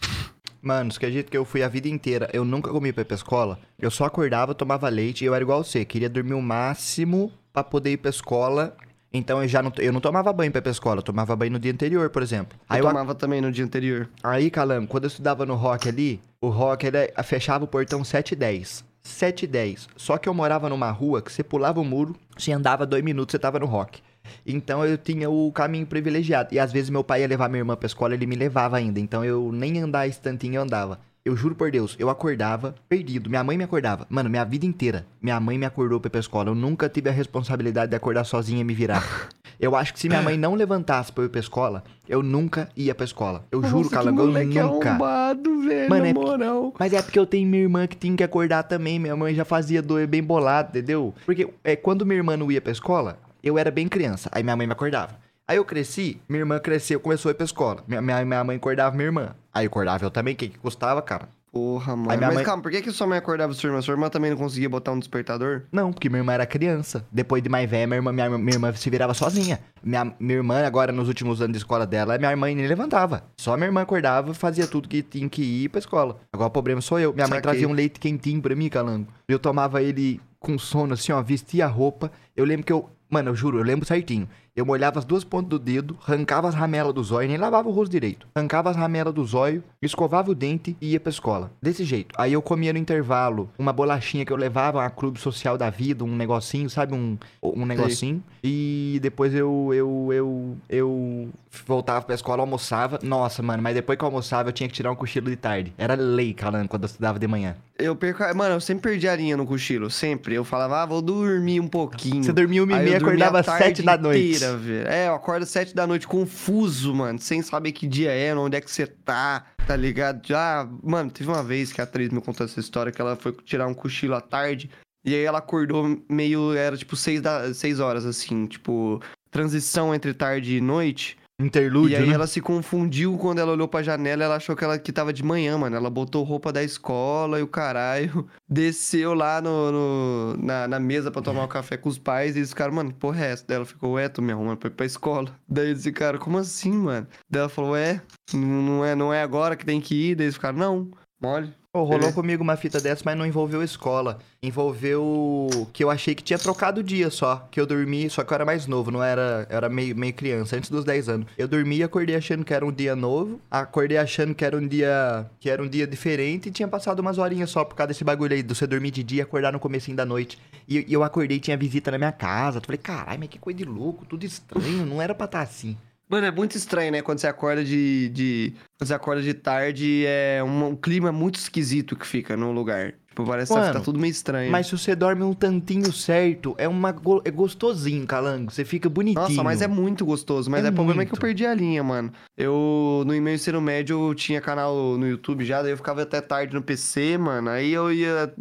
Mano, 0.61 0.91
você 0.91 0.99
acredita 0.99 1.31
que 1.31 1.37
eu 1.37 1.45
fui 1.45 1.63
a 1.63 1.69
vida 1.69 1.89
inteira, 1.89 2.29
eu 2.33 2.45
nunca 2.45 2.71
comi 2.71 2.93
pra 2.93 3.03
ir 3.03 3.05
pra 3.05 3.15
escola? 3.15 3.59
Eu 3.79 3.91
só 3.91 4.05
acordava, 4.05 4.55
tomava 4.55 4.89
leite 4.89 5.23
e 5.23 5.27
eu 5.27 5.35
era 5.35 5.43
igual 5.43 5.63
você, 5.63 5.85
queria 5.85 6.09
dormir 6.09 6.35
o 6.35 6.43
máximo 6.43 7.33
pra 7.53 7.63
poder 7.63 7.93
ir 7.93 7.97
pra 7.99 8.11
escola. 8.11 8.77
Então 9.13 9.41
eu 9.41 9.49
já 9.49 9.63
não, 9.63 9.73
eu 9.79 9.93
não 9.93 10.01
tomava 10.01 10.33
banho 10.33 10.51
pra 10.51 10.59
ir 10.59 10.63
pra 10.63 10.73
escola, 10.73 10.99
eu 10.99 11.03
tomava 11.03 11.35
banho 11.35 11.53
no 11.53 11.59
dia 11.59 11.73
anterior, 11.73 12.11
por 12.11 12.23
exemplo. 12.23 12.59
Aí 12.69 12.81
eu 12.81 12.85
eu, 12.85 12.89
tomava 12.89 13.15
também 13.15 13.41
no 13.41 13.51
dia 13.51 13.65
anterior. 13.65 14.09
Aí, 14.23 14.51
Calango, 14.51 14.87
quando 14.89 15.05
eu 15.05 15.09
estudava 15.09 15.47
no 15.47 15.55
rock 15.55 15.89
ali, 15.89 16.21
o 16.41 16.49
rock 16.49 16.87
ele 16.87 17.13
fechava 17.25 17.65
o 17.65 17.69
portão 17.69 18.05
7 18.05 18.33
e 18.33 18.37
10. 18.37 18.85
7 19.01 19.45
e 19.45 19.47
10. 19.47 19.89
Só 19.97 20.19
que 20.19 20.29
eu 20.29 20.35
morava 20.35 20.69
numa 20.69 20.91
rua 20.91 21.23
que 21.23 21.33
você 21.33 21.43
pulava 21.43 21.81
o 21.81 21.85
muro, 21.85 22.15
você 22.37 22.53
andava 22.53 22.85
dois 22.85 23.03
minutos, 23.03 23.33
você 23.33 23.39
tava 23.39 23.59
no 23.59 23.67
rock. 23.67 24.03
Então 24.47 24.85
eu 24.85 24.97
tinha 24.99 25.29
o 25.31 25.51
caminho 25.53 25.87
privilegiado. 25.87 26.55
E 26.55 26.59
às 26.59 26.73
vezes 26.73 26.91
meu 26.91 27.05
pai 27.05 27.23
ia 27.23 27.27
levar 27.29 27.49
minha 27.49 27.61
irmã 27.61 27.77
pra 27.77 27.87
escola, 27.87 28.15
ele 28.15 28.27
me 28.27 28.37
levava 28.37 28.77
ainda. 28.77 28.99
Então 29.01 29.25
eu 29.25 29.51
nem 29.53 29.79
andar 29.81 30.09
instantinho 30.09 30.57
eu 30.57 30.63
andava. 30.63 30.99
Eu 31.25 31.37
juro 31.37 31.55
por 31.55 31.71
Deus, 31.71 31.95
eu 31.99 32.09
acordava 32.09 32.75
perdido. 32.89 33.29
Minha 33.29 33.45
mãe 33.45 33.59
me 33.59 33.65
acordava. 33.65 34.07
Mano, 34.09 34.31
minha 34.31 34.45
vida 34.45 34.65
inteira, 34.65 35.05
minha 35.21 35.39
mãe 35.39 35.59
me 35.59 35.67
acordou 35.67 36.01
pra 36.01 36.09
ir 36.09 36.11
pra 36.11 36.21
escola. 36.21 36.49
Eu 36.51 36.55
nunca 36.55 36.89
tive 36.89 37.11
a 37.11 37.13
responsabilidade 37.13 37.91
de 37.91 37.97
acordar 37.97 38.25
sozinha 38.25 38.61
e 38.61 38.65
me 38.65 38.73
virar. 38.73 39.05
Eu 39.61 39.75
acho 39.75 39.93
que 39.93 39.99
se 39.99 40.09
minha 40.09 40.23
mãe 40.23 40.37
não 40.39 40.55
levantasse 40.55 41.11
pra 41.13 41.25
eu 41.25 41.27
ir 41.27 41.31
pra 41.31 41.41
escola, 41.41 41.83
eu 42.09 42.23
nunca 42.23 42.69
ia 42.77 42.95
pra 42.95 43.05
escola. 43.05 43.45
Eu 43.51 43.61
juro, 43.65 43.79
Nossa, 43.79 43.91
Calango, 43.91 44.21
eu 44.23 44.45
nunca. 44.45 44.61
arrombado, 44.93 45.61
velho, 45.63 45.91
Mano, 45.91 46.07
é 46.07 46.15
porque- 46.15 46.31
moral. 46.31 46.75
Mas 46.79 46.93
é 46.93 47.03
porque 47.03 47.19
eu 47.19 47.27
tenho 47.27 47.49
minha 47.49 47.63
irmã 47.65 47.85
que 47.89 47.97
tinha 47.97 48.17
que 48.17 48.23
acordar 48.23 48.63
também. 48.63 49.01
Minha 49.01 49.17
mãe 49.17 49.35
já 49.35 49.45
fazia 49.45 49.83
doer 49.83 50.07
bem 50.07 50.23
bolado, 50.23 50.69
entendeu? 50.71 51.13
Porque 51.27 51.49
é, 51.65 51.75
quando 51.75 52.07
minha 52.07 52.19
irmã 52.19 52.37
não 52.37 52.53
ia 52.53 52.61
pra 52.61 52.71
escola, 52.71 53.19
eu 53.43 53.59
era 53.59 53.71
bem 53.71 53.89
criança. 53.89 54.29
Aí 54.33 54.43
minha 54.43 54.57
mãe 54.57 54.67
me 54.67 54.73
acordava. 54.73 55.17
Aí 55.47 55.57
eu 55.57 55.65
cresci, 55.65 56.21
minha 56.29 56.41
irmã 56.41 56.59
cresceu, 56.59 57.01
começou 57.01 57.31
a 57.31 57.33
ir 57.33 57.35
pra 57.35 57.45
escola. 57.45 57.83
Minha, 57.89 58.03
minha, 58.03 58.25
minha 58.25 58.45
mãe 58.45 58.57
acordava 58.57 58.95
minha 58.95 59.07
irmã. 59.07 59.35
Aí 59.53 59.65
eu 59.65 59.69
acordava 59.69 60.05
eu 60.05 60.11
também, 60.11 60.35
o 60.35 60.37
que, 60.37 60.49
que 60.49 60.59
custava, 60.59 61.01
cara? 61.01 61.29
Porra, 61.51 61.97
mano. 61.97 62.21
Mas 62.21 62.35
mãe- 62.35 62.45
calma, 62.45 62.63
por 62.63 62.71
que, 62.71 62.83
que 62.83 62.93
sua 62.93 63.07
mãe 63.07 63.17
acordava 63.17 63.55
sua 63.55 63.69
irmã? 63.69 63.81
Sua 63.81 63.95
irmã 63.95 64.11
também 64.11 64.31
não 64.31 64.37
conseguia 64.37 64.69
botar 64.69 64.93
um 64.93 64.99
despertador? 64.99 65.63
Não, 65.73 65.91
porque 65.91 66.11
minha 66.11 66.21
irmã 66.21 66.35
era 66.35 66.45
criança. 66.45 67.07
Depois 67.11 67.43
de 67.43 67.49
mais 67.49 67.69
velha, 67.69 67.87
minha 67.87 67.97
irmã, 67.97 68.13
minha, 68.13 68.29
minha 68.29 68.53
irmã 68.53 68.71
se 68.75 68.91
virava 68.91 69.15
sozinha. 69.15 69.59
Minha, 69.83 70.13
minha 70.21 70.37
irmã, 70.37 70.63
agora 70.67 70.93
nos 70.93 71.09
últimos 71.09 71.41
anos 71.41 71.53
de 71.55 71.59
escola 71.59 71.87
dela, 71.87 72.19
minha 72.19 72.37
mãe 72.37 72.55
nem 72.55 72.67
levantava. 72.67 73.25
Só 73.39 73.57
minha 73.57 73.69
irmã 73.69 73.81
acordava, 73.81 74.35
fazia 74.35 74.67
tudo 74.67 74.87
que 74.87 75.03
tinha 75.03 75.27
que 75.31 75.41
ir 75.43 75.71
pra 75.71 75.79
escola. 75.79 76.21
Agora 76.31 76.49
o 76.49 76.53
problema 76.53 76.83
sou 76.83 77.01
eu. 77.01 77.15
Minha 77.15 77.27
mãe 77.27 77.39
Saquei. 77.39 77.51
trazia 77.53 77.67
um 77.69 77.73
leite 77.73 77.99
quentinho 77.99 78.43
pra 78.43 78.55
mim, 78.55 78.69
calango. 78.69 79.09
Eu 79.27 79.39
tomava 79.39 79.83
ele 79.83 80.21
com 80.39 80.59
sono, 80.59 80.93
assim, 80.93 81.13
ó, 81.13 81.23
vestia 81.23 81.65
a 81.65 81.69
roupa. 81.69 82.13
Eu 82.37 82.45
lembro 82.45 82.67
que 82.67 82.73
eu. 82.73 82.91
Mano, 83.09 83.31
eu 83.31 83.35
juro, 83.37 83.59
eu 83.59 83.63
lembro 83.65 83.87
certinho. 83.87 84.29
Eu 84.59 84.67
molhava 84.67 84.99
as 84.99 85.05
duas 85.05 85.23
pontas 85.23 85.51
do 85.51 85.57
dedo, 85.57 85.97
arrancava 86.05 86.49
as 86.49 86.55
ramelas 86.57 86.93
do 86.93 87.01
zóio, 87.01 87.29
nem 87.29 87.37
lavava 87.39 87.69
o 87.69 87.71
rosto 87.71 87.93
direito. 87.93 88.27
Arrancava 88.35 88.69
as 88.69 88.77
ramelas 88.77 89.15
do 89.15 89.25
zóio, 89.25 89.63
escovava 89.81 90.33
o 90.33 90.35
dente 90.35 90.77
e 90.81 90.95
ia 90.95 90.99
pra 90.99 91.11
escola. 91.11 91.53
Desse 91.63 91.85
jeito. 91.85 92.13
Aí 92.19 92.33
eu 92.33 92.43
comia 92.43 92.73
no 92.73 92.79
intervalo 92.81 93.49
uma 93.57 93.73
bolachinha 93.73 94.25
que 94.25 94.33
eu 94.33 94.37
levava 94.37 94.85
a 94.85 94.91
clube 94.91 95.21
social 95.21 95.57
da 95.57 95.71
vida, 95.71 96.03
um 96.03 96.17
negocinho, 96.17 96.69
sabe? 96.69 96.93
Um, 96.93 97.17
um 97.41 97.65
negocinho. 97.65 98.21
E 98.43 98.99
depois 99.01 99.33
eu, 99.33 99.71
eu, 99.73 100.09
eu, 100.13 100.57
eu 100.69 101.29
voltava 101.65 102.05
pra 102.05 102.17
escola, 102.17 102.43
almoçava. 102.43 102.99
Nossa, 103.01 103.41
mano, 103.43 103.63
mas 103.63 103.77
depois 103.77 103.97
que 103.97 104.05
eu 104.05 104.07
almoçava 104.07 104.49
eu 104.49 104.53
tinha 104.53 104.69
que 104.69 104.75
tirar 104.75 104.91
um 104.91 104.97
cochilo 104.97 105.31
de 105.31 105.37
tarde. 105.37 105.73
Era 105.79 105.95
lei, 105.95 106.35
calando, 106.35 106.69
quando 106.69 106.83
eu 106.83 106.87
estudava 106.87 107.17
de 107.17 107.29
manhã. 107.29 107.55
Eu 107.79 107.95
perco. 107.95 108.23
Mano, 108.35 108.57
eu 108.57 108.61
sempre 108.61 108.91
perdi 108.91 109.09
a 109.09 109.15
linha 109.15 109.37
no 109.37 109.47
cochilo. 109.47 109.89
Sempre. 109.89 110.35
Eu 110.35 110.45
falava, 110.45 110.83
ah, 110.83 110.87
vou 110.87 111.01
dormir 111.01 111.61
um 111.61 111.69
pouquinho. 111.69 112.25
Você 112.25 112.33
dormia 112.33 112.65
uma 112.65 112.81
e 112.81 112.85
meia, 112.85 112.97
acordava 112.97 113.43
tarde 113.43 113.65
sete 113.65 113.83
da 113.83 113.97
noite. 113.97 114.37
inteira, 114.37 114.48
É, 114.87 115.09
eu 115.09 115.15
acordo 115.15 115.45
sete 115.45 115.75
da 115.75 115.87
noite 115.87 116.07
confuso, 116.07 116.95
mano. 116.95 117.19
Sem 117.19 117.43
saber 117.43 117.73
que 117.73 117.87
dia 117.87 118.13
é, 118.13 118.35
onde 118.35 118.57
é 118.57 118.61
que 118.61 118.71
você 118.71 118.87
tá, 118.87 119.47
tá 119.67 119.77
ligado? 119.77 120.27
Já, 120.27 120.69
mano, 120.83 121.11
teve 121.11 121.29
uma 121.29 121.43
vez 121.43 121.73
que 121.73 121.81
a 121.81 121.85
atriz 121.85 122.11
me 122.11 122.21
contou 122.21 122.47
essa 122.47 122.61
história 122.61 122.93
que 122.93 123.01
ela 123.01 123.17
foi 123.17 123.33
tirar 123.45 123.67
um 123.67 123.75
cochilo 123.75 124.15
à 124.15 124.21
tarde. 124.21 124.71
E 125.05 125.15
aí 125.15 125.23
ela 125.23 125.39
acordou 125.39 126.03
meio. 126.09 126.55
Era 126.55 126.77
tipo 126.77 126.97
seis, 126.97 127.21
da, 127.21 127.53
seis 127.53 127.81
horas, 127.81 128.07
assim, 128.07 128.47
tipo. 128.47 129.01
Transição 129.31 129.95
entre 129.95 130.15
tarde 130.15 130.57
e 130.57 130.61
noite. 130.61 131.18
Interlúdio, 131.41 131.93
e 131.93 131.97
aí 131.97 132.09
né? 132.09 132.15
ela 132.15 132.27
se 132.27 132.41
confundiu 132.41 133.17
quando 133.17 133.39
ela 133.39 133.53
olhou 133.53 133.69
pra 133.69 133.81
janela, 133.83 134.25
ela 134.25 134.37
achou 134.37 134.57
que 134.57 134.65
ela 134.65 134.77
que 134.77 134.93
tava 134.93 135.13
de 135.13 135.23
manhã, 135.23 135.57
mano. 135.57 135.77
Ela 135.77 135.89
botou 135.89 136.25
roupa 136.25 136.53
da 136.53 136.65
escola 136.65 137.39
e 137.39 137.43
o 137.43 137.47
caralho 137.47 138.27
desceu 138.49 139.15
lá 139.15 139.41
no, 139.41 139.71
no- 139.71 140.37
na, 140.37 140.67
na 140.67 140.81
mesa 140.81 141.13
pra 141.13 141.23
tomar 141.23 141.45
o 141.45 141.49
café 141.49 141.77
com 141.77 141.89
os 141.89 141.97
pais 141.99 142.35
e 142.35 142.41
eles 142.41 142.51
ficaram, 142.51 142.75
mano, 142.75 142.93
porra 142.93 143.25
é 143.25 143.31
essa? 143.31 143.45
Daí 143.47 143.57
ela 143.57 143.65
ficou, 143.65 143.93
ué, 143.93 144.09
tu 144.09 144.21
me 144.21 144.33
arruma 144.33 144.57
pra 144.57 144.69
ir 144.69 144.73
pra 144.73 144.85
escola. 144.87 145.31
Daí 145.49 145.69
eles 145.69 145.85
ficaram, 145.85 146.19
como 146.19 146.39
assim, 146.39 146.73
mano? 146.73 147.07
Daí 147.31 147.41
ela 147.41 147.49
falou, 147.49 147.77
é, 147.77 148.03
não 148.35 148.41
não 148.63 148.85
é, 148.85 148.95
não 148.97 149.15
é 149.15 149.23
agora 149.23 149.55
que 149.55 149.65
tem 149.65 149.81
que 149.81 150.11
ir. 150.11 150.15
Daí 150.17 150.27
eles 150.27 150.35
ficaram, 150.35 150.59
não, 150.59 150.91
mole. 151.23 151.53
Pô, 151.79 151.85
rolou 151.85 152.09
É. 152.09 152.13
comigo 152.13 152.43
uma 152.43 152.57
fita 152.57 152.81
dessa, 152.81 153.03
mas 153.05 153.17
não 153.17 153.25
envolveu 153.25 153.63
escola. 153.63 154.19
Envolveu 154.43 155.49
que 155.73 155.85
eu 155.85 155.91
achei 155.91 156.13
que 156.15 156.23
tinha 156.25 156.39
trocado 156.39 156.81
o 156.81 156.83
dia 156.83 157.09
só. 157.09 157.47
Que 157.53 157.61
eu 157.61 157.67
dormi, 157.67 158.11
só 158.11 158.25
que 158.25 158.33
eu 158.33 158.35
era 158.35 158.45
mais 158.45 158.67
novo, 158.67 158.91
não 158.91 159.03
era. 159.03 159.47
Eu 159.49 159.57
era 159.57 159.69
meio, 159.69 159.95
meio 159.97 160.13
criança, 160.13 160.57
antes 160.57 160.71
dos 160.71 160.85
10 160.85 161.09
anos. 161.09 161.27
Eu 161.39 161.47
dormi 161.47 161.77
e 161.77 161.83
acordei 161.85 162.17
achando 162.17 162.45
que 162.45 162.53
era 162.53 162.67
um 162.67 162.73
dia 162.73 162.97
novo. 162.97 163.41
Acordei 163.51 163.97
achando 163.97 164.35
que 164.35 164.45
era 164.45 164.57
um 164.57 164.67
dia. 164.67 165.27
que 165.39 165.49
era 165.49 165.63
um 165.63 165.69
dia 165.69 165.87
diferente 165.87 166.49
e 166.49 166.53
tinha 166.53 166.67
passado 166.67 166.99
umas 167.01 167.17
horinhas 167.19 167.51
só 167.51 167.65
por 167.65 167.77
causa 167.77 167.89
desse 167.89 168.03
bagulho 168.03 168.35
aí, 168.35 168.43
de 168.43 168.55
você 168.55 168.67
dormir 168.67 168.91
de 168.91 169.03
dia 169.05 169.19
e 169.19 169.23
acordar 169.23 169.53
no 169.53 169.61
comecinho 169.61 169.97
da 169.97 170.05
noite. 170.05 170.37
E, 170.67 170.85
e 170.89 170.93
eu 170.93 171.03
acordei 171.05 171.37
e 171.37 171.41
tinha 171.41 171.57
visita 171.57 171.91
na 171.93 171.99
minha 171.99 172.13
casa. 172.13 172.59
Eu 172.59 172.63
falei, 172.65 172.79
caralho, 172.79 173.21
mas 173.21 173.29
que 173.29 173.39
coisa 173.39 173.57
de 173.57 173.65
louco, 173.65 174.05
tudo 174.05 174.25
estranho, 174.27 174.85
não 174.85 175.01
era 175.01 175.15
pra 175.15 175.27
estar 175.27 175.41
assim. 175.43 175.77
Mano, 176.09 176.27
é 176.27 176.31
muito 176.31 176.57
estranho, 176.57 176.91
né? 176.93 177.03
Quando 177.03 177.19
você 177.19 177.27
acorda 177.27 177.63
de. 177.65 178.09
de 178.11 178.53
quando 178.79 178.89
você 178.89 178.95
acorda 178.95 179.23
de 179.23 179.35
tarde, 179.35 180.05
é 180.07 180.43
um, 180.43 180.69
um 180.69 180.77
clima 180.77 181.13
muito 181.13 181.37
esquisito 181.37 181.95
que 181.97 182.07
fica 182.07 182.37
no 182.37 182.51
lugar. 182.53 182.95
Tipo, 183.09 183.25
parece 183.27 183.53
que 183.53 183.59
Mano, 183.59 183.73
tá 183.73 183.81
tudo 183.81 183.99
meio 183.99 184.11
estranho. 184.13 184.51
Mas 184.51 184.67
se 184.69 184.79
você 184.79 184.95
dorme 184.95 185.25
um 185.25 185.35
tantinho 185.35 185.93
certo, 185.93 186.55
é 186.57 186.69
uma 186.69 186.93
go- 186.93 187.21
é 187.25 187.31
gostosinho, 187.31 188.07
calango. 188.07 188.51
Você 188.51 188.65
fica 188.65 188.89
bonitinho. 188.89 189.21
Nossa, 189.29 189.43
mas 189.43 189.61
é 189.61 189.67
muito 189.67 190.07
gostoso. 190.07 190.49
Mas 190.51 190.65
É 190.65 190.69
é, 190.69 190.71
o 190.71 190.75
problema 190.75 191.03
é 191.03 191.05
que 191.07 191.13
eu 191.13 191.19
perdi 191.19 191.45
a 191.45 191.53
linha, 191.53 191.83
mano. 191.83 192.13
Eu, 192.37 193.03
no 193.05 193.13
meu 193.21 193.35
ensino 193.35 193.61
médio, 193.61 194.09
eu 194.09 194.15
tinha 194.15 194.41
canal 194.41 194.97
no 194.97 195.07
YouTube 195.07 195.45
já, 195.45 195.61
daí 195.63 195.73
eu 195.73 195.77
ficava 195.77 196.03
até 196.03 196.21
tarde 196.21 196.55
no 196.55 196.63
PC, 196.63 197.19
mano. 197.19 197.51
Aí 197.51 197.73
eu 197.73 197.93
ia. 197.93 198.33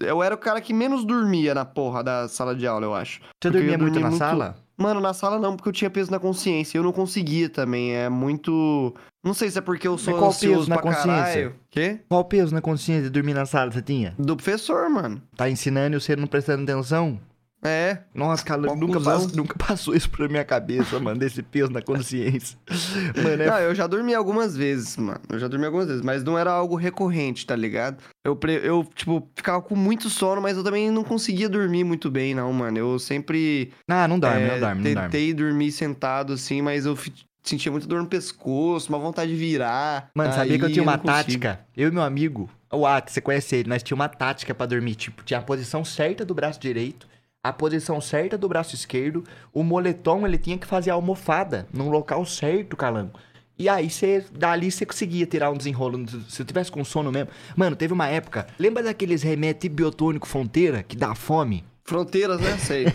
Eu 0.00 0.22
era 0.22 0.34
o 0.34 0.38
cara 0.38 0.60
que 0.60 0.72
menos 0.72 1.04
dormia 1.04 1.54
na 1.54 1.64
porra 1.64 2.02
da 2.02 2.28
sala 2.28 2.54
de 2.54 2.66
aula, 2.66 2.86
eu 2.86 2.94
acho. 2.94 3.20
Você 3.42 3.50
dormia 3.50 3.76
muito 3.78 4.00
na 4.00 4.08
muito- 4.08 4.18
sala? 4.18 4.56
Mano, 4.76 4.98
na 4.98 5.12
sala 5.12 5.38
não, 5.38 5.56
porque 5.56 5.68
eu 5.68 5.72
tinha 5.74 5.90
peso 5.90 6.10
na 6.10 6.18
consciência. 6.18 6.78
Eu 6.78 6.82
não 6.82 6.90
conseguia 6.92 7.50
também. 7.50 7.94
É 7.94 8.08
muito. 8.08 8.94
Não 9.22 9.34
sei 9.34 9.50
se 9.50 9.58
é 9.58 9.60
porque 9.60 9.86
eu 9.86 9.98
sou 9.98 10.14
qual 10.16 10.32
peso 10.32 10.70
na 10.70 10.78
consciência? 10.78 11.04
caralho. 11.04 11.54
Quê? 11.70 12.00
Qual 12.08 12.24
peso 12.24 12.54
na 12.54 12.62
consciência 12.62 13.02
de 13.04 13.10
dormir 13.10 13.34
na 13.34 13.44
sala 13.44 13.70
você 13.70 13.82
tinha? 13.82 14.14
Do 14.18 14.34
professor, 14.36 14.88
mano. 14.88 15.20
Tá 15.36 15.50
ensinando 15.50 15.96
e 15.96 16.00
você 16.00 16.16
não 16.16 16.26
prestando 16.26 16.62
atenção? 16.62 17.20
É. 17.62 17.98
Nossa, 18.14 18.42
cara, 18.44 18.62
Uma 18.62 18.74
nunca, 18.74 18.98
nunca 19.36 19.54
passou 19.58 19.94
isso 19.94 20.08
pra 20.08 20.26
minha 20.28 20.44
cabeça, 20.44 20.98
mano, 20.98 21.20
desse 21.20 21.42
peso 21.42 21.70
na 21.70 21.82
consciência. 21.82 22.58
Mano, 23.22 23.42
é 23.42 23.46
Não, 23.46 23.58
eu 23.58 23.74
já 23.74 23.86
dormi 23.86 24.14
algumas 24.14 24.56
vezes, 24.56 24.96
mano. 24.96 25.20
Eu 25.28 25.38
já 25.38 25.46
dormi 25.46 25.66
algumas 25.66 25.86
vezes, 25.86 26.02
mas 26.02 26.24
não 26.24 26.38
era 26.38 26.50
algo 26.50 26.74
recorrente, 26.74 27.44
tá 27.44 27.54
ligado? 27.54 27.98
Eu, 28.24 28.38
eu 28.62 28.88
tipo, 28.94 29.28
ficava 29.36 29.60
com 29.60 29.76
muito 29.76 30.08
sono, 30.08 30.40
mas 30.40 30.56
eu 30.56 30.64
também 30.64 30.90
não 30.90 31.04
conseguia 31.04 31.48
dormir 31.50 31.84
muito 31.84 32.10
bem, 32.10 32.34
não, 32.34 32.50
mano. 32.52 32.78
Eu 32.78 32.98
sempre 32.98 33.72
Ah, 33.88 34.08
não 34.08 34.18
dorme, 34.18 34.40
é, 34.40 34.52
não 34.52 34.60
dorme, 34.60 34.82
não 34.82 34.94
dorme. 34.94 35.08
tentei 35.10 35.34
dormir 35.34 35.70
sentado, 35.72 36.32
assim, 36.32 36.62
mas 36.62 36.86
eu 36.86 36.96
sentia 37.42 37.70
muito 37.70 37.86
dor 37.86 38.00
no 38.00 38.08
pescoço, 38.08 38.88
uma 38.88 38.98
vontade 38.98 39.30
de 39.32 39.36
virar. 39.36 40.08
Mano, 40.14 40.32
sabia 40.32 40.58
que 40.58 40.64
eu 40.64 40.72
tinha 40.72 40.82
uma 40.82 40.96
consigo. 40.98 41.16
tática? 41.16 41.60
Eu 41.76 41.88
e 41.88 41.92
meu 41.92 42.02
amigo, 42.02 42.48
o 42.72 42.86
At, 42.86 43.10
você 43.10 43.20
conhece 43.20 43.56
ele, 43.56 43.68
nós 43.68 43.82
tinha 43.82 43.94
uma 43.94 44.08
tática 44.08 44.54
pra 44.54 44.64
dormir. 44.66 44.94
Tipo, 44.94 45.22
tinha 45.24 45.40
a 45.40 45.42
posição 45.42 45.84
certa 45.84 46.24
do 46.24 46.34
braço 46.34 46.58
direito, 46.60 47.06
a 47.42 47.52
posição 47.52 48.00
certa 48.00 48.36
do 48.36 48.48
braço 48.48 48.74
esquerdo, 48.74 49.24
o 49.52 49.62
moletom 49.62 50.26
ele 50.26 50.36
tinha 50.36 50.58
que 50.58 50.66
fazer 50.66 50.90
a 50.90 50.94
almofada 50.94 51.66
num 51.72 51.88
local 51.88 52.24
certo, 52.26 52.76
calango. 52.76 53.18
E 53.58 53.68
aí 53.68 53.90
você, 53.90 54.24
dali 54.32 54.70
você 54.70 54.86
conseguia 54.86 55.26
tirar 55.26 55.50
um 55.50 55.56
desenrolo, 55.56 56.06
se 56.28 56.40
eu 56.40 56.46
tivesse 56.46 56.70
com 56.70 56.82
sono 56.84 57.12
mesmo. 57.12 57.30
Mano, 57.56 57.76
teve 57.76 57.92
uma 57.92 58.08
época, 58.08 58.46
lembra 58.58 58.82
daqueles 58.82 59.22
remédios 59.22 59.72
biotônico 59.72 60.26
fronteira 60.26 60.82
que 60.82 60.96
dá 60.96 61.14
fome? 61.14 61.64
Fronteiras, 61.84 62.40
né? 62.40 62.56
Sei. 62.58 62.86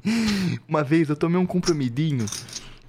Uma 0.66 0.82
vez 0.82 1.08
eu 1.10 1.16
tomei 1.16 1.38
um 1.38 1.44
comprimidinho 1.44 2.24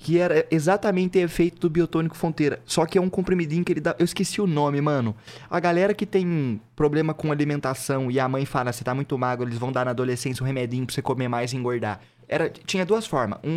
que 0.09 0.17
era 0.17 0.43
exatamente 0.49 1.19
efeito 1.19 1.59
do 1.59 1.69
biotônico 1.69 2.17
fronteira. 2.17 2.59
Só 2.65 2.83
que 2.83 2.97
é 2.97 3.01
um 3.01 3.11
comprimidinho 3.11 3.63
que 3.63 3.71
ele 3.71 3.79
dá. 3.79 3.95
Eu 3.99 4.05
esqueci 4.05 4.41
o 4.41 4.47
nome, 4.47 4.81
mano. 4.81 5.15
A 5.47 5.59
galera 5.59 5.93
que 5.93 6.03
tem 6.03 6.59
problema 6.75 7.13
com 7.13 7.31
alimentação 7.31 8.09
e 8.09 8.19
a 8.19 8.27
mãe 8.27 8.43
fala, 8.43 8.73
você 8.73 8.83
tá 8.83 8.95
muito 8.95 9.15
magro, 9.19 9.47
eles 9.47 9.59
vão 9.59 9.71
dar 9.71 9.85
na 9.85 9.91
adolescência 9.91 10.41
um 10.41 10.47
remedinho 10.47 10.83
pra 10.87 10.95
você 10.95 11.01
comer 11.03 11.27
mais 11.27 11.53
e 11.53 11.57
engordar. 11.57 12.01
Era, 12.27 12.49
tinha 12.49 12.83
duas 12.87 13.05
formas, 13.05 13.37
um, 13.43 13.49